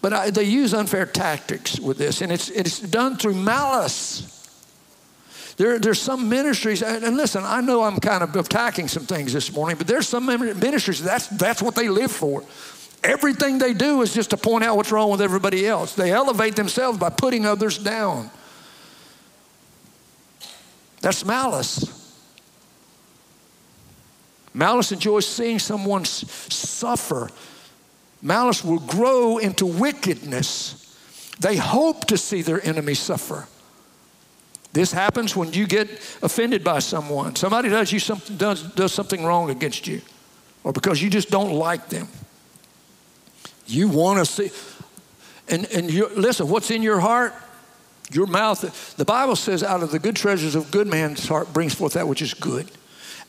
[0.00, 4.35] But I, they use unfair tactics with this, and it's, it's done through malice.
[5.56, 9.52] There, there's some ministries, and listen, I know I'm kind of attacking some things this
[9.52, 12.44] morning, but there's some ministries, that's, that's what they live for.
[13.02, 15.94] Everything they do is just to point out what's wrong with everybody else.
[15.94, 18.30] They elevate themselves by putting others down.
[21.00, 21.92] That's malice.
[24.52, 27.30] Malice enjoys seeing someone suffer.
[28.20, 30.82] Malice will grow into wickedness.
[31.38, 33.46] They hope to see their enemy suffer.
[34.76, 35.88] This happens when you get
[36.22, 37.34] offended by someone.
[37.34, 40.02] Somebody does you something does, does something wrong against you,
[40.64, 42.08] or because you just don't like them.
[43.66, 44.50] You want to see,
[45.48, 46.48] and and you listen.
[46.48, 47.32] What's in your heart?
[48.12, 48.96] Your mouth.
[48.96, 52.06] The Bible says, "Out of the good treasures of good man's heart brings forth that
[52.06, 52.70] which is good."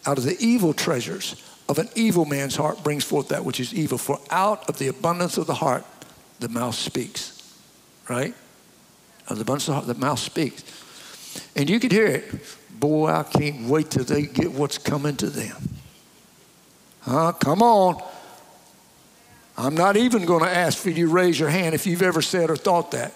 [0.08, 1.36] out of the evil treasures
[1.68, 3.98] of an evil man's heart brings forth that which is evil.
[3.98, 5.86] For out of the abundance of the heart,
[6.39, 7.34] the mouth speaks.
[8.08, 8.34] Right?
[9.26, 10.64] Out of the abundance of the heart, the mouth speaks.
[11.58, 12.34] And you could hear it.
[12.80, 15.58] Boy, I can't wait till they get what's coming to them.
[17.01, 17.32] Huh?
[17.34, 18.01] Come on.
[19.58, 22.22] I'm not even going to ask for you to raise your hand if you've ever
[22.22, 23.12] said or thought that.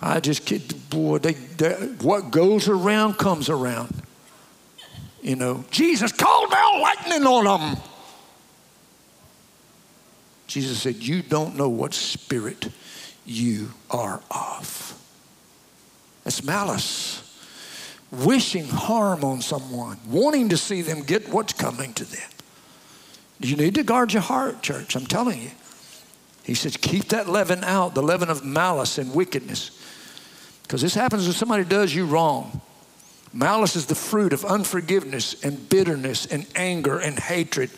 [0.00, 4.02] I just kid, boy, they, they, what goes around comes around.
[5.20, 7.82] You know, Jesus called down lightning on them.
[10.46, 12.68] Jesus said, You don't know what spirit
[13.24, 15.00] you are of.
[16.24, 17.20] That's malice.
[18.10, 22.30] Wishing harm on someone, wanting to see them get what's coming to them.
[23.40, 25.50] You need to guard your heart, church, I'm telling you.
[26.44, 29.80] He says, keep that leaven out, the leaven of malice and wickedness.
[30.62, 32.60] Because this happens when somebody does you wrong.
[33.32, 37.70] Malice is the fruit of unforgiveness and bitterness and anger and hatred.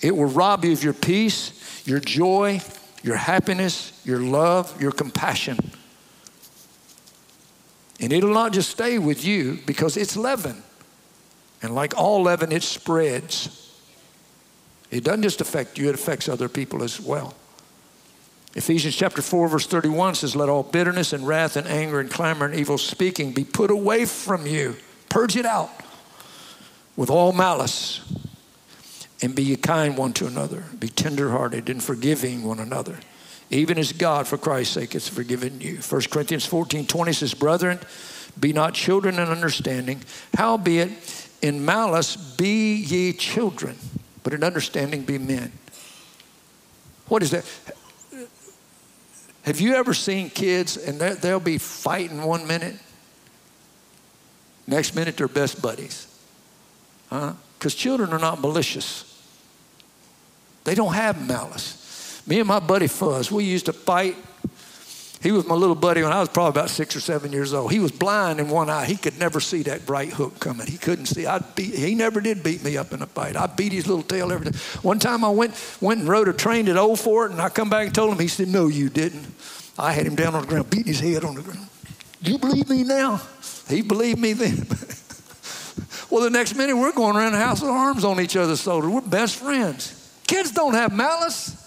[0.00, 2.60] It will rob you of your peace, your joy,
[3.02, 5.58] your happiness, your love, your compassion.
[8.00, 10.62] And it'll not just stay with you because it's leaven.
[11.62, 13.62] And like all leaven, it spreads.
[14.90, 17.34] It doesn't just affect you, it affects other people as well.
[18.54, 22.46] Ephesians chapter 4, verse 31 says, Let all bitterness and wrath and anger and clamor
[22.46, 24.76] and evil speaking be put away from you.
[25.08, 25.70] Purge it out
[26.96, 28.00] with all malice.
[29.22, 30.64] And be kind one to another.
[30.78, 32.98] Be tenderhearted and forgiving one another.
[33.50, 35.76] Even as God, for Christ's sake, has forgiven you.
[35.76, 37.78] 1 Corinthians 14, 20 says, Brethren,
[38.38, 40.02] be not children in understanding.
[40.36, 40.90] Howbeit,
[41.42, 43.76] in malice be ye children
[44.26, 45.52] but in understanding be men.
[47.06, 47.44] What is that?
[49.42, 52.74] Have you ever seen kids and they'll be fighting one minute,
[54.66, 56.12] next minute they're best buddies?
[57.08, 57.34] Huh?
[57.56, 59.16] Because children are not malicious.
[60.64, 61.85] They don't have malice.
[62.26, 64.16] Me and my buddy Fuzz, we used to fight
[65.26, 67.72] he was my little buddy when I was probably about six or seven years old.
[67.72, 68.84] He was blind in one eye.
[68.84, 70.68] He could never see that bright hook coming.
[70.68, 71.26] He couldn't see.
[71.26, 73.34] I beat, he never did beat me up in a fight.
[73.34, 74.58] I beat his little tail every day.
[74.82, 77.68] One time I went, went and rode a train at Old Fort, and I come
[77.68, 78.20] back and told him.
[78.20, 79.26] He said, No, you didn't.
[79.76, 81.66] I had him down on the ground, beating his head on the ground.
[82.22, 83.20] Do you believe me now?
[83.68, 84.54] He believed me then.
[86.08, 88.90] well, the next minute we're going around the house with arms on each other's shoulders.
[88.90, 90.20] We're best friends.
[90.26, 91.65] Kids don't have malice.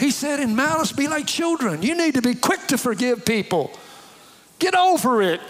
[0.00, 1.82] He said, In malice, be like children.
[1.82, 3.70] You need to be quick to forgive people.
[4.58, 5.42] Get over it.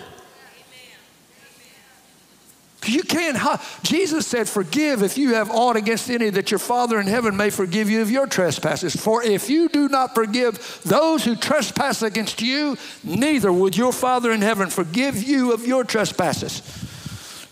[2.84, 3.38] You can't.
[3.82, 7.50] Jesus said, Forgive if you have aught against any, that your Father in heaven may
[7.50, 8.96] forgive you of your trespasses.
[8.96, 14.32] For if you do not forgive those who trespass against you, neither would your Father
[14.32, 16.62] in heaven forgive you of your trespasses.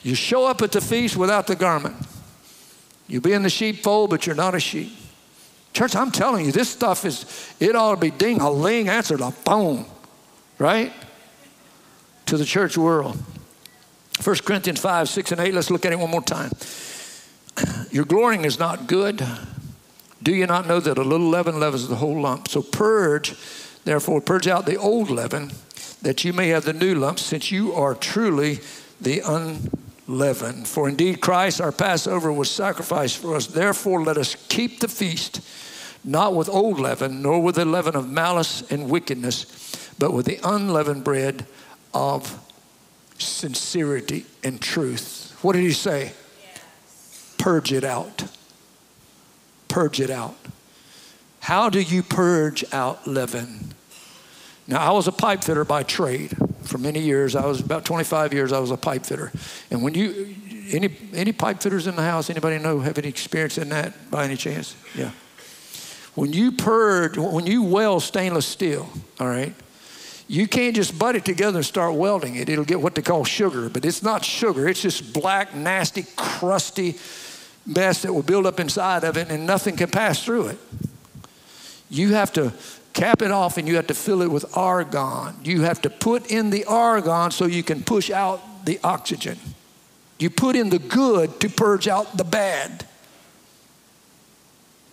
[0.03, 1.95] You show up at the feast without the garment.
[3.07, 4.93] You be in the sheepfold, but you're not a sheep.
[5.73, 9.17] Church, I'm telling you, this stuff is, it ought to be ding a ling answer
[9.17, 9.87] to phone,
[10.59, 10.93] right?
[12.27, 13.17] To the church world.
[14.23, 16.51] 1 Corinthians 5, 6, and 8, let's look at it one more time.
[17.91, 19.25] Your glorying is not good.
[20.23, 22.49] Do you not know that a little leaven leavens the whole lump?
[22.49, 23.35] So purge,
[23.85, 25.53] therefore, purge out the old leaven,
[26.03, 28.59] that you may have the new lump, since you are truly
[29.01, 30.67] the unleavened.
[30.67, 33.47] For indeed, Christ, our Passover, was sacrificed for us.
[33.47, 35.41] Therefore, let us keep the feast
[36.05, 40.39] not with old leaven, nor with the leaven of malice and wickedness, but with the
[40.45, 41.47] unleavened bread
[41.93, 42.41] of
[43.19, 45.37] sincerity and truth.
[45.43, 46.13] What did he say?
[46.43, 47.35] Yes.
[47.39, 48.25] Purge it out.
[49.69, 50.37] Purge it out.
[51.41, 53.75] How do you purge out leaven?
[54.67, 57.35] Now, I was a pipe fitter by trade for many years.
[57.35, 59.33] I was about 25 years, I was a pipe fitter.
[59.71, 60.35] And when you,
[60.71, 64.25] any, any pipe fitters in the house, anybody know, have any experience in that by
[64.25, 64.77] any chance?
[64.95, 65.11] Yeah.
[66.15, 68.89] When you purge, when you weld stainless steel,
[69.21, 69.55] all right,
[70.27, 72.49] you can't just butt it together and start welding it.
[72.49, 74.69] It'll get what they call sugar, but it's not sugar.
[74.69, 76.97] It's just black, nasty, crusty
[77.67, 80.59] mess that will build up inside of it and nothing can pass through it.
[81.91, 82.53] You have to
[82.93, 85.37] cap it off and you have to fill it with argon.
[85.45, 89.39] You have to put in the argon so you can push out the oxygen.
[90.19, 92.85] You put in the good to purge out the bad.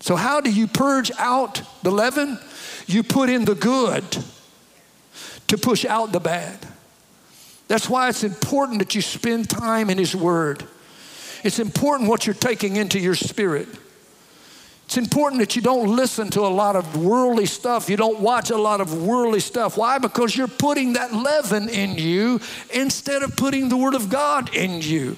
[0.06, 2.38] So, how do you purge out the leaven?
[2.86, 4.04] You put in the good
[5.48, 6.60] to push out the bad.
[7.68, 10.64] That's why it's important that you spend time in His Word.
[11.44, 13.68] It's important what you're taking into your spirit.
[14.86, 17.90] It's important that you don't listen to a lot of worldly stuff.
[17.90, 19.76] You don't watch a lot of worldly stuff.
[19.76, 19.98] Why?
[19.98, 22.40] Because you're putting that leaven in you
[22.72, 25.18] instead of putting the Word of God in you.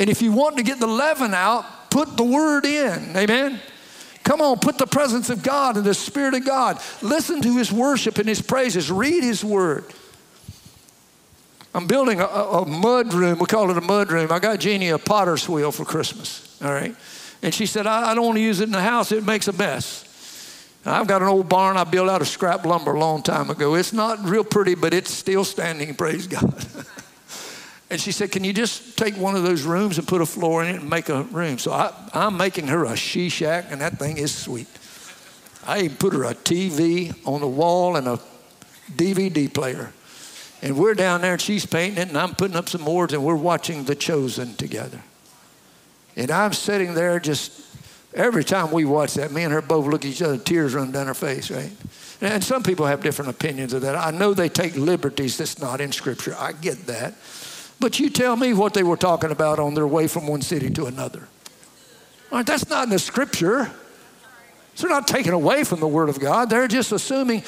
[0.00, 3.16] And if you want to get the leaven out, put the word in.
[3.16, 3.60] Amen.
[4.24, 6.80] Come on, put the presence of God and the Spirit of God.
[7.02, 8.90] Listen to his worship and his praises.
[8.90, 9.84] Read his word.
[11.74, 13.38] I'm building a, a, mud room.
[13.38, 14.32] We call it a mud room.
[14.32, 16.60] I got Jeannie a potter's wheel for Christmas.
[16.62, 16.94] All right.
[17.42, 19.12] And she said, I, I don't want to use it in the house.
[19.12, 20.04] It makes a mess.
[20.84, 23.74] I've got an old barn I built out of scrap lumber a long time ago.
[23.74, 26.54] It's not real pretty, but it's still standing, praise God.
[27.90, 30.62] And she said, Can you just take one of those rooms and put a floor
[30.62, 31.58] in it and make a room?
[31.58, 34.68] So I, am making her a she shack, and that thing is sweet.
[35.66, 38.18] I even put her a TV on the wall and a
[38.92, 39.92] DVD player.
[40.62, 43.24] And we're down there and she's painting it, and I'm putting up some boards, and
[43.24, 45.02] we're watching The Chosen together.
[46.16, 47.70] And I'm sitting there just
[48.12, 50.90] Every time we watch that, me and her both look at each other, tears run
[50.90, 51.70] down her face, right?
[52.20, 53.94] And some people have different opinions of that.
[53.94, 56.34] I know they take liberties that's not in Scripture.
[56.36, 57.14] I get that.
[57.80, 60.70] But you tell me what they were talking about on their way from one city
[60.70, 61.26] to another.
[62.30, 63.70] Right, that's not in the Scripture.
[64.74, 66.50] So they're not taking away from the Word of God.
[66.50, 67.42] They're just assuming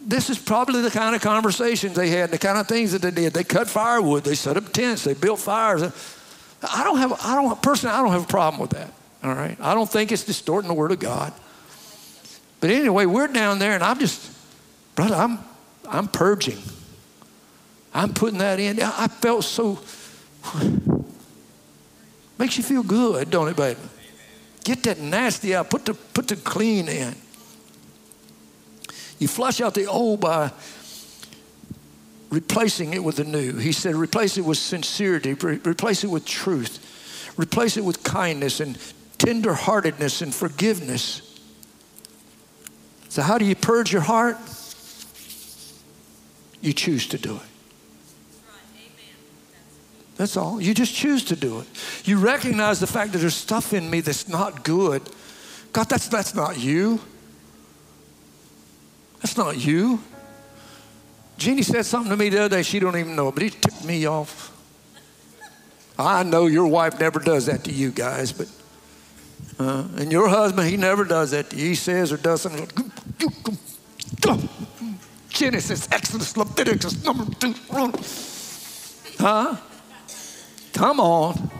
[0.00, 3.10] this is probably the kind of conversations they had, the kind of things that they
[3.10, 3.34] did.
[3.34, 5.82] They cut firewood, they set up tents, they built fires.
[6.62, 8.90] I don't have, I don't personally, I don't have a problem with that.
[9.22, 9.56] All right?
[9.60, 11.32] I don't think it's distorting the Word of God.
[12.60, 14.32] But anyway, we're down there, and I'm just,
[14.94, 15.38] brother, I'm,
[15.88, 16.58] I'm purging.
[17.96, 18.78] I'm putting that in.
[18.82, 19.78] I felt so,
[22.36, 23.80] makes you feel good, don't it, baby?
[24.64, 25.70] Get that nasty out.
[25.70, 27.14] Put the, put the clean in.
[29.18, 30.52] You flush out the old by
[32.28, 33.56] replacing it with the new.
[33.56, 38.76] He said, replace it with sincerity, replace it with truth, replace it with kindness and
[39.16, 41.22] tenderheartedness and forgiveness.
[43.08, 44.36] So, how do you purge your heart?
[46.60, 47.55] You choose to do it.
[50.16, 50.60] That's all.
[50.60, 51.66] You just choose to do it.
[52.04, 55.02] You recognize the fact that there's stuff in me that's not good.
[55.72, 57.00] God, that's, that's not you.
[59.20, 60.00] That's not you.
[61.36, 63.84] Jeannie said something to me the other day she don't even know, but he tipped
[63.84, 64.52] me off.
[65.98, 68.48] I know your wife never does that to you guys, but
[69.58, 71.50] uh, and your husband, he never does that.
[71.50, 71.68] to you.
[71.68, 72.74] He says or does something like,
[75.28, 77.54] Genesis, Exodus, Leviticus, number two.
[79.18, 79.56] Huh?
[80.76, 81.50] Come on.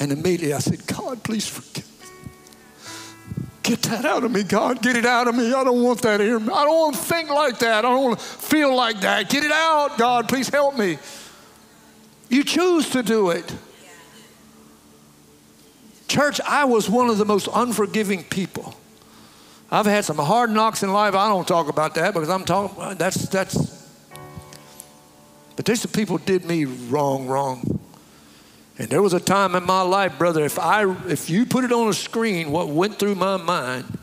[0.00, 2.08] And immediately I said, God, please forgive me.
[3.62, 4.82] Get that out of me, God.
[4.82, 5.54] Get it out of me.
[5.54, 6.38] I don't want that here.
[6.38, 7.84] I don't want to think like that.
[7.84, 9.30] I don't want to feel like that.
[9.30, 10.28] Get it out, God.
[10.28, 10.98] Please help me.
[12.28, 13.54] You choose to do it.
[16.08, 18.74] Church, I was one of the most unforgiving people.
[19.70, 21.14] I've had some hard knocks in life.
[21.14, 23.83] I don't talk about that because I'm talking, that's, that's,
[25.56, 27.80] but there's some people did me wrong, wrong.
[28.78, 31.72] And there was a time in my life, brother, if I, if you put it
[31.72, 33.98] on a screen, what went through my mind,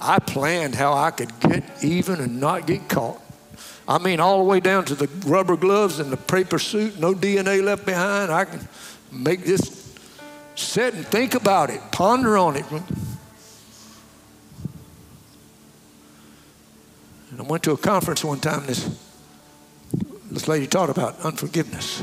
[0.00, 3.22] I planned how I could get even and not get caught.
[3.88, 7.14] I mean, all the way down to the rubber gloves and the paper suit, no
[7.14, 8.32] DNA left behind.
[8.32, 8.68] I can
[9.12, 9.86] make this
[10.56, 12.64] Sit and think about it, ponder on it.
[17.30, 18.88] And I went to a conference one time, this,
[20.36, 22.02] this lady taught about unforgiveness.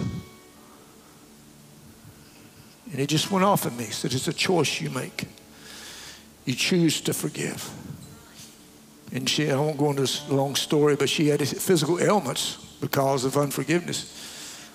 [2.91, 3.84] And it just went off at me.
[3.86, 5.27] Said it's a choice you make.
[6.43, 7.69] You choose to forgive.
[9.11, 13.24] And she, I won't go into this long story, but she had physical ailments because
[13.24, 14.67] of unforgiveness.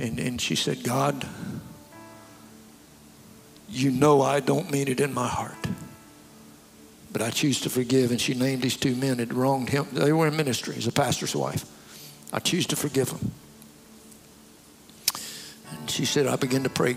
[0.00, 1.24] And, and she said, God,
[3.68, 5.68] you know I don't mean it in my heart.
[7.12, 8.10] But I choose to forgive.
[8.10, 9.86] And she named these two men that wronged him.
[9.92, 11.64] They were in ministry as a pastor's wife.
[12.34, 13.30] I choose to forgive them.
[15.70, 16.96] And she said, I begin to pray,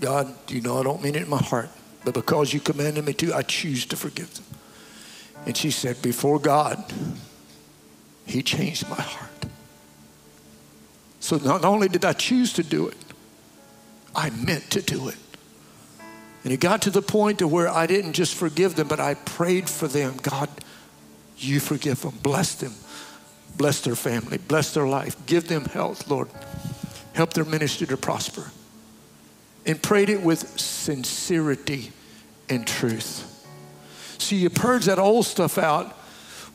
[0.00, 1.68] God, you know I don't mean it in my heart.
[2.02, 4.44] But because you commanded me to, I choose to forgive them.
[5.44, 6.82] And she said, Before God,
[8.24, 9.30] He changed my heart.
[11.20, 12.96] So not only did I choose to do it,
[14.16, 15.16] I meant to do it.
[16.42, 19.14] And it got to the point to where I didn't just forgive them, but I
[19.14, 20.16] prayed for them.
[20.22, 20.48] God,
[21.36, 22.18] you forgive them.
[22.22, 22.72] Bless them.
[23.56, 24.38] Bless their family.
[24.38, 25.16] Bless their life.
[25.26, 26.28] Give them health, Lord.
[27.12, 28.50] Help their ministry to prosper.
[29.66, 31.92] And prayed it with sincerity
[32.48, 33.28] and truth.
[34.18, 35.96] See, you purge that old stuff out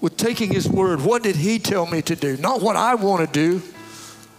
[0.01, 1.01] with taking his word.
[1.01, 2.37] What did he tell me to do?
[2.37, 3.61] Not what I want to do.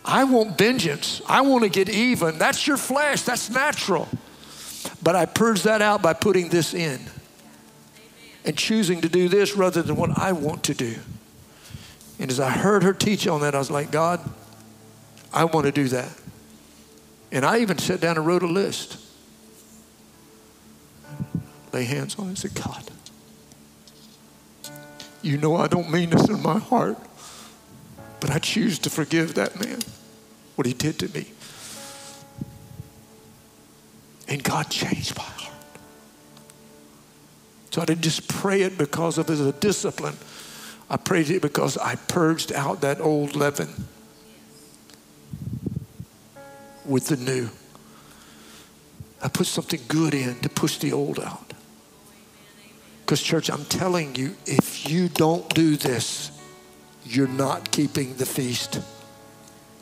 [0.05, 1.21] I want vengeance.
[1.27, 2.39] I want to get even.
[2.39, 3.23] That's your flesh.
[3.23, 4.09] That's natural.
[5.03, 7.01] But I purge that out by putting this in
[8.45, 10.97] and choosing to do this rather than what I want to do.
[12.19, 14.21] And as I heard her teach on that, I was like, God,
[15.33, 16.11] I want to do that.
[17.31, 18.99] And I even sat down and wrote a list.
[21.73, 22.91] Lay hands on it and said, God,
[25.23, 26.97] you know I don't mean this in my heart,
[28.21, 29.81] but I choose to forgive that man,
[30.57, 31.27] what he did to me.
[34.27, 35.55] And God changed my heart.
[37.71, 40.17] So I didn't just pray it because of it as a discipline.
[40.91, 43.69] I prayed it because I purged out that old leaven
[46.87, 47.51] with the new.
[49.23, 51.53] I put something good in to push the old out.
[53.01, 56.31] Because, church, I'm telling you, if you don't do this,
[57.05, 58.81] you're not keeping the feast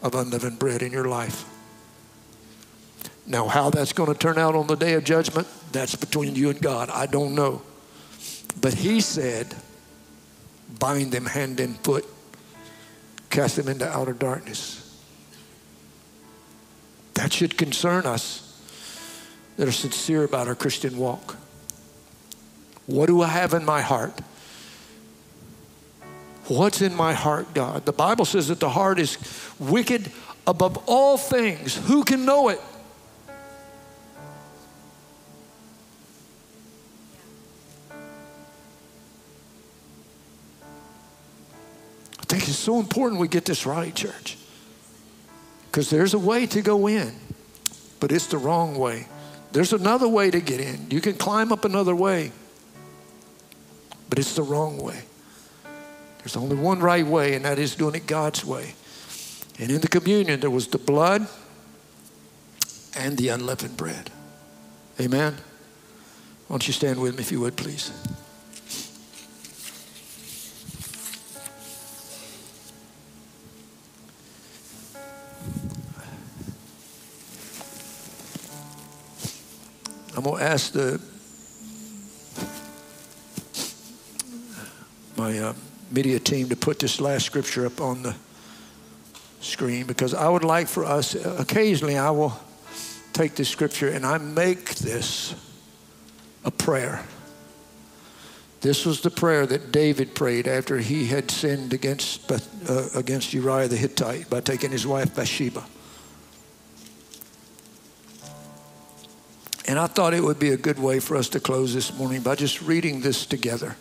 [0.03, 1.45] of unleavened bread in your life.
[3.27, 6.51] Now, how that's going to turn out on the day of judgment, that's between you
[6.51, 6.89] and God.
[6.91, 7.63] I don't know.
[8.61, 9.55] But he said,
[10.79, 12.05] bind them hand and foot,
[13.31, 14.83] cast them into outer darkness.
[17.15, 18.43] That should concern us
[19.57, 21.37] that are sincere about our Christian walk.
[22.87, 24.21] What do I have in my heart?
[26.47, 27.87] What's in my heart, God?
[27.87, 29.19] The Bible says that the heart is
[29.59, 30.13] wicked
[30.47, 31.77] above all things.
[31.89, 32.61] Who can know it?
[42.67, 44.37] So important we get this right, church.
[45.67, 47.15] Because there's a way to go in,
[48.01, 49.07] but it's the wrong way.
[49.53, 50.91] There's another way to get in.
[50.91, 52.33] You can climb up another way,
[54.11, 55.01] but it's the wrong way.
[56.19, 58.75] There's only one right way, and that is doing it God's way.
[59.61, 61.29] And in the communion, there was the blood
[62.97, 64.11] and the unleavened bread.
[65.01, 65.35] Amen.
[66.49, 67.93] Why don't you stand with me if you would, please?
[80.17, 81.01] I'm going to ask the
[85.17, 85.55] my uh,
[85.91, 88.15] media team to put this last scripture up on the
[89.41, 92.39] screen because I would like for us, occasionally, I will
[93.13, 95.35] take this scripture and I make this
[96.45, 97.05] a prayer.
[98.61, 103.69] This was the prayer that David prayed after he had sinned against, uh, against Uriah
[103.69, 105.65] the Hittite by taking his wife Bathsheba.
[109.69, 112.23] And I thought it would be a good way for us to close this morning
[112.23, 113.77] by just reading this together.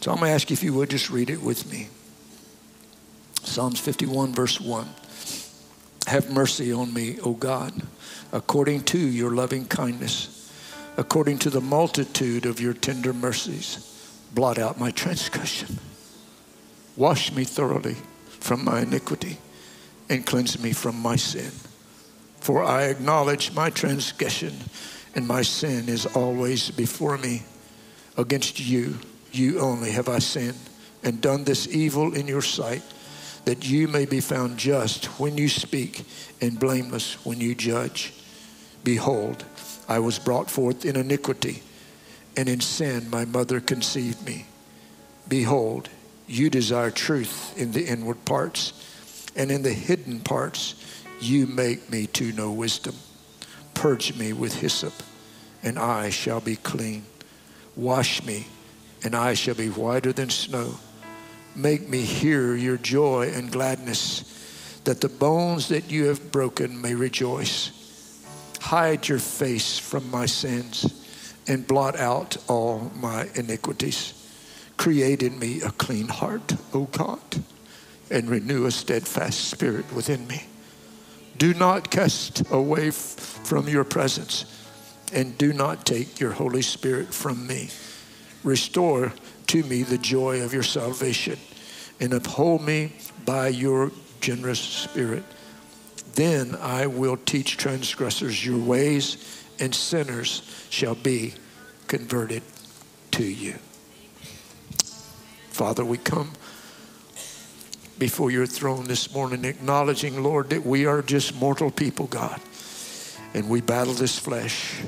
[0.00, 1.88] So I'm going to ask you if you would just read it with me.
[3.42, 4.88] Psalms 51, verse 1.
[6.08, 7.72] Have mercy on me, O God,
[8.32, 10.52] according to your loving kindness,
[10.96, 14.20] according to the multitude of your tender mercies.
[14.32, 15.78] Blot out my transgression.
[16.96, 17.96] Wash me thoroughly
[18.26, 19.38] from my iniquity
[20.08, 21.50] and cleanse me from my sin.
[22.40, 24.54] For I acknowledge my transgression,
[25.14, 27.42] and my sin is always before me.
[28.16, 28.98] Against you,
[29.32, 30.58] you only have I sinned
[31.02, 32.82] and done this evil in your sight,
[33.44, 36.04] that you may be found just when you speak
[36.40, 38.12] and blameless when you judge.
[38.82, 39.44] Behold,
[39.88, 41.62] I was brought forth in iniquity,
[42.36, 44.46] and in sin my mother conceived me.
[45.28, 45.88] Behold,
[46.26, 48.72] you desire truth in the inward parts,
[49.36, 50.74] and in the hidden parts
[51.20, 52.94] you make me to know wisdom.
[53.74, 54.94] Purge me with hyssop,
[55.62, 57.04] and I shall be clean.
[57.76, 58.46] Wash me
[59.04, 60.74] and I shall be whiter than snow.
[61.54, 64.24] Make me hear your joy and gladness,
[64.84, 67.70] that the bones that you have broken may rejoice.
[68.60, 70.92] Hide your face from my sins
[71.46, 74.12] and blot out all my iniquities.
[74.76, 77.20] Create in me a clean heart, O God,
[78.10, 80.44] and renew a steadfast spirit within me.
[81.38, 84.44] Do not cast away f- from your presence,
[85.12, 87.70] and do not take your Holy Spirit from me.
[88.42, 89.12] Restore
[89.48, 91.38] to me the joy of your salvation
[92.00, 92.92] and uphold me
[93.24, 95.24] by your generous spirit.
[96.14, 101.34] Then I will teach transgressors your ways, and sinners shall be
[101.86, 102.42] converted
[103.12, 103.54] to you.
[105.50, 106.32] Father, we come
[107.98, 112.40] before your throne this morning, acknowledging, Lord, that we are just mortal people, God,
[113.34, 114.80] and we battle this flesh.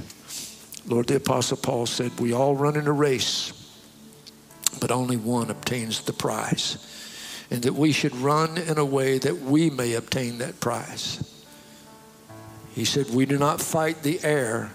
[0.86, 3.52] Lord, the Apostle Paul said, We all run in a race,
[4.80, 6.84] but only one obtains the prize.
[7.50, 11.24] And that we should run in a way that we may obtain that prize.
[12.74, 14.70] He said, We do not fight the air,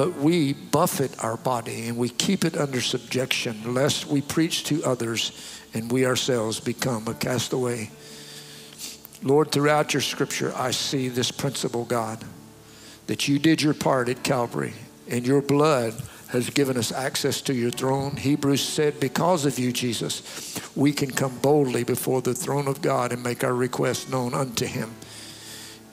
[0.00, 4.82] but we buffet our body and we keep it under subjection, lest we preach to
[4.82, 7.90] others and we ourselves become a castaway.
[9.22, 12.24] Lord, throughout your scripture, I see this principle, God,
[13.08, 14.72] that you did your part at Calvary
[15.06, 15.92] and your blood
[16.28, 18.16] has given us access to your throne.
[18.16, 23.12] Hebrews said, because of you, Jesus, we can come boldly before the throne of God
[23.12, 24.94] and make our requests known unto him.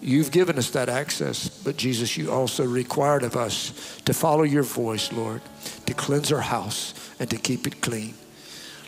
[0.02, 4.64] You've given us that access, but Jesus, you also required of us to follow your
[4.64, 5.42] voice, Lord,
[5.86, 8.14] to cleanse our house and to keep it clean.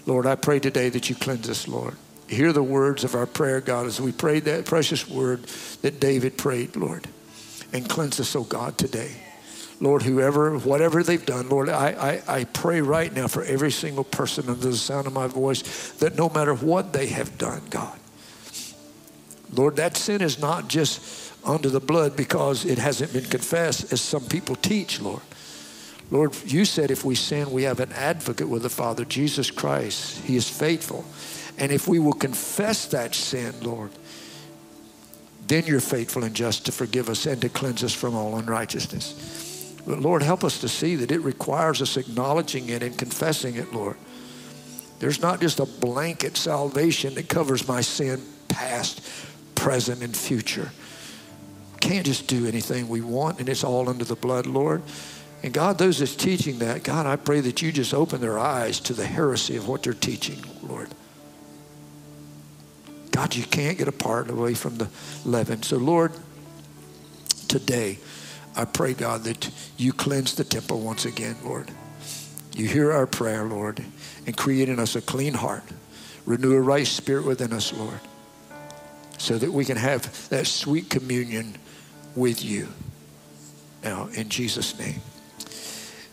[0.06, 1.96] Lord, I pray today that you cleanse us, Lord.
[2.28, 5.44] Hear the words of our prayer, God, as we prayed that precious word
[5.82, 7.08] that David prayed, Lord.
[7.74, 9.12] And cleanse us, oh God, today.
[9.82, 14.04] Lord, whoever, whatever they've done, Lord, I, I, I pray right now for every single
[14.04, 17.98] person under the sound of my voice that no matter what they have done, God,
[19.54, 24.02] Lord, that sin is not just under the blood because it hasn't been confessed, as
[24.02, 25.22] some people teach, Lord.
[26.12, 30.20] Lord, you said if we sin, we have an advocate with the Father, Jesus Christ.
[30.24, 31.06] He is faithful.
[31.58, 33.92] And if we will confess that sin, Lord,
[35.48, 39.74] then you're faithful and just to forgive us and to cleanse us from all unrighteousness.
[39.86, 43.74] But Lord, help us to see that it requires us acknowledging it and confessing it,
[43.74, 43.98] Lord.
[45.00, 49.02] There's not just a blanket salvation that covers my sin past,
[49.60, 50.72] present, and future.
[51.82, 54.82] Can't just do anything we want, and it's all under the blood, Lord.
[55.44, 58.80] And God, those that's teaching that, God, I pray that you just open their eyes
[58.82, 60.90] to the heresy of what they're teaching, Lord.
[63.12, 64.90] God, you can't get apart away from the
[65.26, 65.62] leaven.
[65.64, 66.14] So, Lord,
[67.48, 68.00] today,
[68.56, 71.72] I pray, God, that you cleanse the temple once again, Lord.
[72.56, 73.84] You hear our prayer, Lord,
[74.26, 75.64] and create in us a clean heart.
[76.26, 78.00] Renew a right spirit within us, Lord,
[79.20, 81.56] so that we can have that sweet communion
[82.16, 82.70] with you.
[83.84, 85.02] Now, in Jesus' name.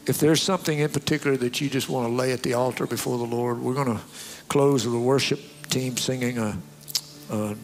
[0.06, 3.18] If there's something in particular that you just want to lay at the altar before
[3.18, 4.02] the Lord, we're going to
[4.48, 6.58] close with the worship team singing a,
[7.30, 7.56] a,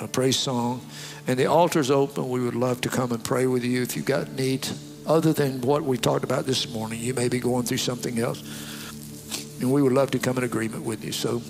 [0.00, 0.86] a praise song.
[1.26, 2.28] And the altar's open.
[2.28, 4.72] We would love to come and pray with you if you've got needs
[5.06, 7.00] other than what we talked about this morning.
[7.00, 8.42] You may be going through something else.
[9.60, 11.12] And we would love to come in agreement with you.
[11.12, 11.40] So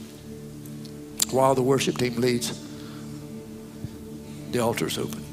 [1.31, 2.68] while the worship team leads,
[4.53, 5.25] the altar's open.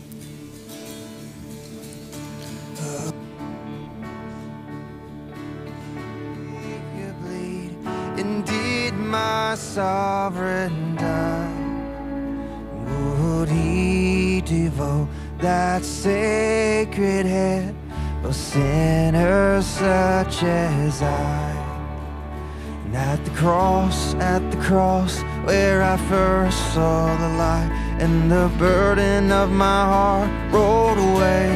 [8.17, 11.51] Indeed, my sovereign die?
[12.87, 15.09] Would he devote
[15.39, 17.75] that sacred head
[18.21, 21.51] for sinners such as I?
[22.85, 28.51] And at the cross, at the cross, where I first saw the light, and the
[28.57, 31.49] burden of my heart rolled away.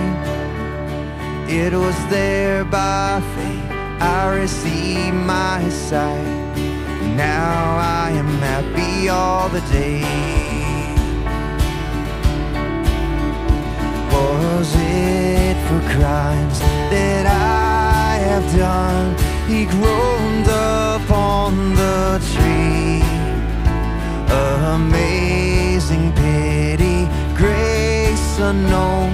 [1.47, 3.71] It was there by faith
[4.01, 6.39] I received my sight
[7.19, 10.01] now I am happy all the day.
[14.13, 16.59] Was it for crimes
[16.93, 19.07] that I have done?
[19.51, 22.69] He groaned upon the tree.
[25.89, 29.09] Amazing pity, grace unknown,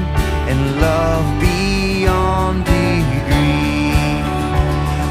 [0.51, 3.95] and love beyond degree.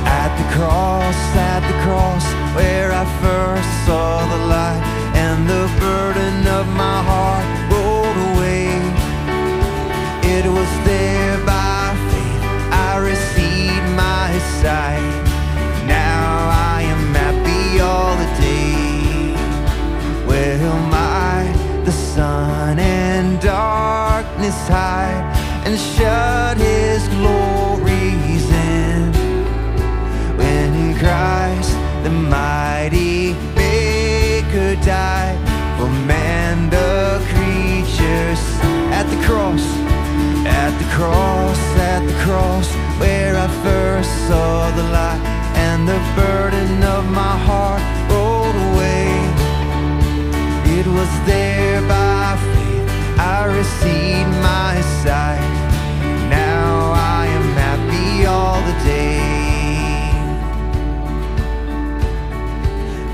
[0.05, 4.83] At the cross, at the cross where I first saw the light
[5.17, 8.69] and the burden of my heart rolled away.
[10.37, 15.24] It was there by faith I received my sight.
[24.45, 25.25] Darkness hide
[25.65, 29.13] and shut His glories in
[30.37, 31.73] when Christ
[32.03, 35.39] the mighty Maker died
[35.79, 38.43] for man, the creatures
[38.93, 39.65] at the cross,
[40.47, 42.69] at the cross, at the cross,
[43.01, 45.21] where I first saw the light
[45.57, 49.09] and the burden of my heart rolled away.
[50.79, 52.24] It was there by
[53.45, 55.53] I received my sight.
[56.31, 59.21] Now I am happy all the day.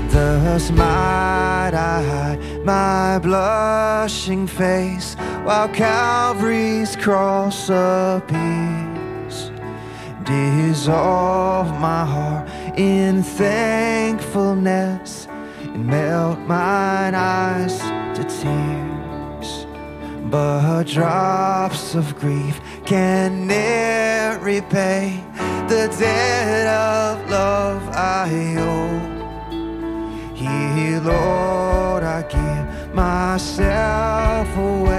[0.07, 9.51] Thus might I hide my blushing face while Calvary's cross appears.
[10.23, 12.47] Dissolve my heart
[12.79, 15.27] in thankfulness
[15.59, 17.81] and melt mine eyes
[18.17, 18.90] to tears.
[20.31, 25.21] But drops of grief can ne'er repay
[25.67, 28.99] the debt of love I owe.
[30.33, 34.90] Here, Lord, I give myself away.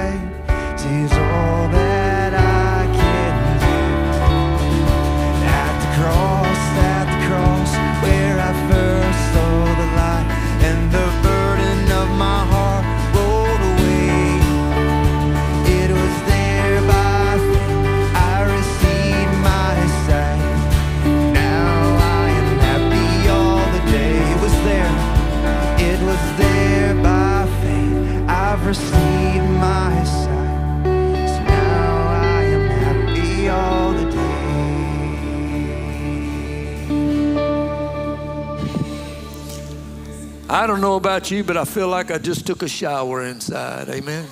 [40.73, 43.91] Don't know about you, but I feel like I just took a shower inside.
[43.91, 44.27] Amen.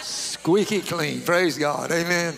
[0.00, 1.20] Squeaky clean.
[1.20, 1.92] Praise God.
[1.92, 2.32] Amen.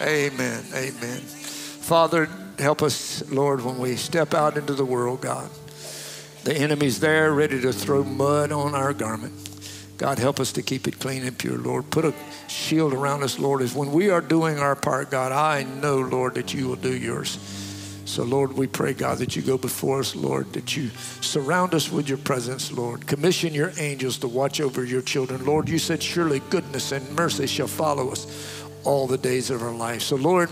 [0.00, 0.64] Amen.
[0.74, 1.20] Amen.
[1.20, 2.28] Father,
[2.58, 5.48] help us, Lord, when we step out into the world, God.
[6.42, 9.34] The enemy's there ready to throw mud on our garment.
[9.96, 11.90] God, help us to keep it clean and pure, Lord.
[11.90, 12.12] Put a
[12.48, 16.34] shield around us, Lord, as when we are doing our part, God, I know, Lord,
[16.34, 17.38] that you will do yours.
[18.12, 20.90] So, Lord, we pray, God, that you go before us, Lord, that you
[21.22, 23.06] surround us with your presence, Lord.
[23.06, 25.46] Commission your angels to watch over your children.
[25.46, 29.72] Lord, you said, surely goodness and mercy shall follow us all the days of our
[29.72, 30.02] life.
[30.02, 30.50] So, Lord,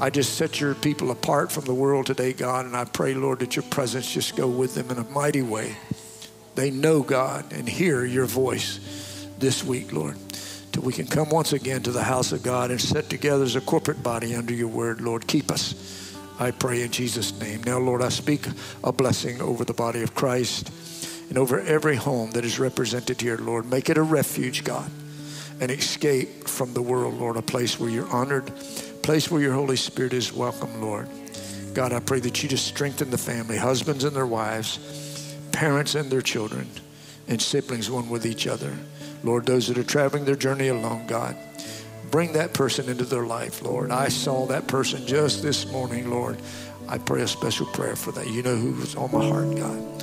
[0.00, 3.38] I just set your people apart from the world today, God, and I pray, Lord,
[3.38, 5.76] that your presence just go with them in a mighty way.
[6.56, 10.16] They know God and hear your voice this week, Lord,
[10.72, 13.54] till we can come once again to the house of God and set together as
[13.54, 15.28] a corporate body under your word, Lord.
[15.28, 16.09] Keep us.
[16.40, 17.62] I pray in Jesus' name.
[17.64, 18.46] Now, Lord, I speak
[18.82, 20.72] a blessing over the body of Christ
[21.28, 23.70] and over every home that is represented here, Lord.
[23.70, 24.90] Make it a refuge, God,
[25.60, 28.52] an escape from the world, Lord, a place where you're honored, a
[29.02, 31.10] place where your Holy Spirit is welcome, Lord.
[31.74, 36.10] God, I pray that you just strengthen the family, husbands and their wives, parents and
[36.10, 36.66] their children,
[37.28, 38.74] and siblings one with each other.
[39.22, 41.36] Lord, those that are traveling their journey alone, God,
[42.10, 43.90] bring that person into their life, Lord.
[43.90, 46.38] I saw that person just this morning, Lord.
[46.88, 48.26] I pray a special prayer for that.
[48.28, 50.02] You know who was on my heart, God.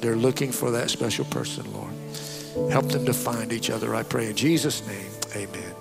[0.00, 2.70] They're looking for that special person, Lord.
[2.70, 4.28] Help them to find each other, I pray.
[4.28, 5.10] In Jesus' name.
[5.34, 5.75] Amen.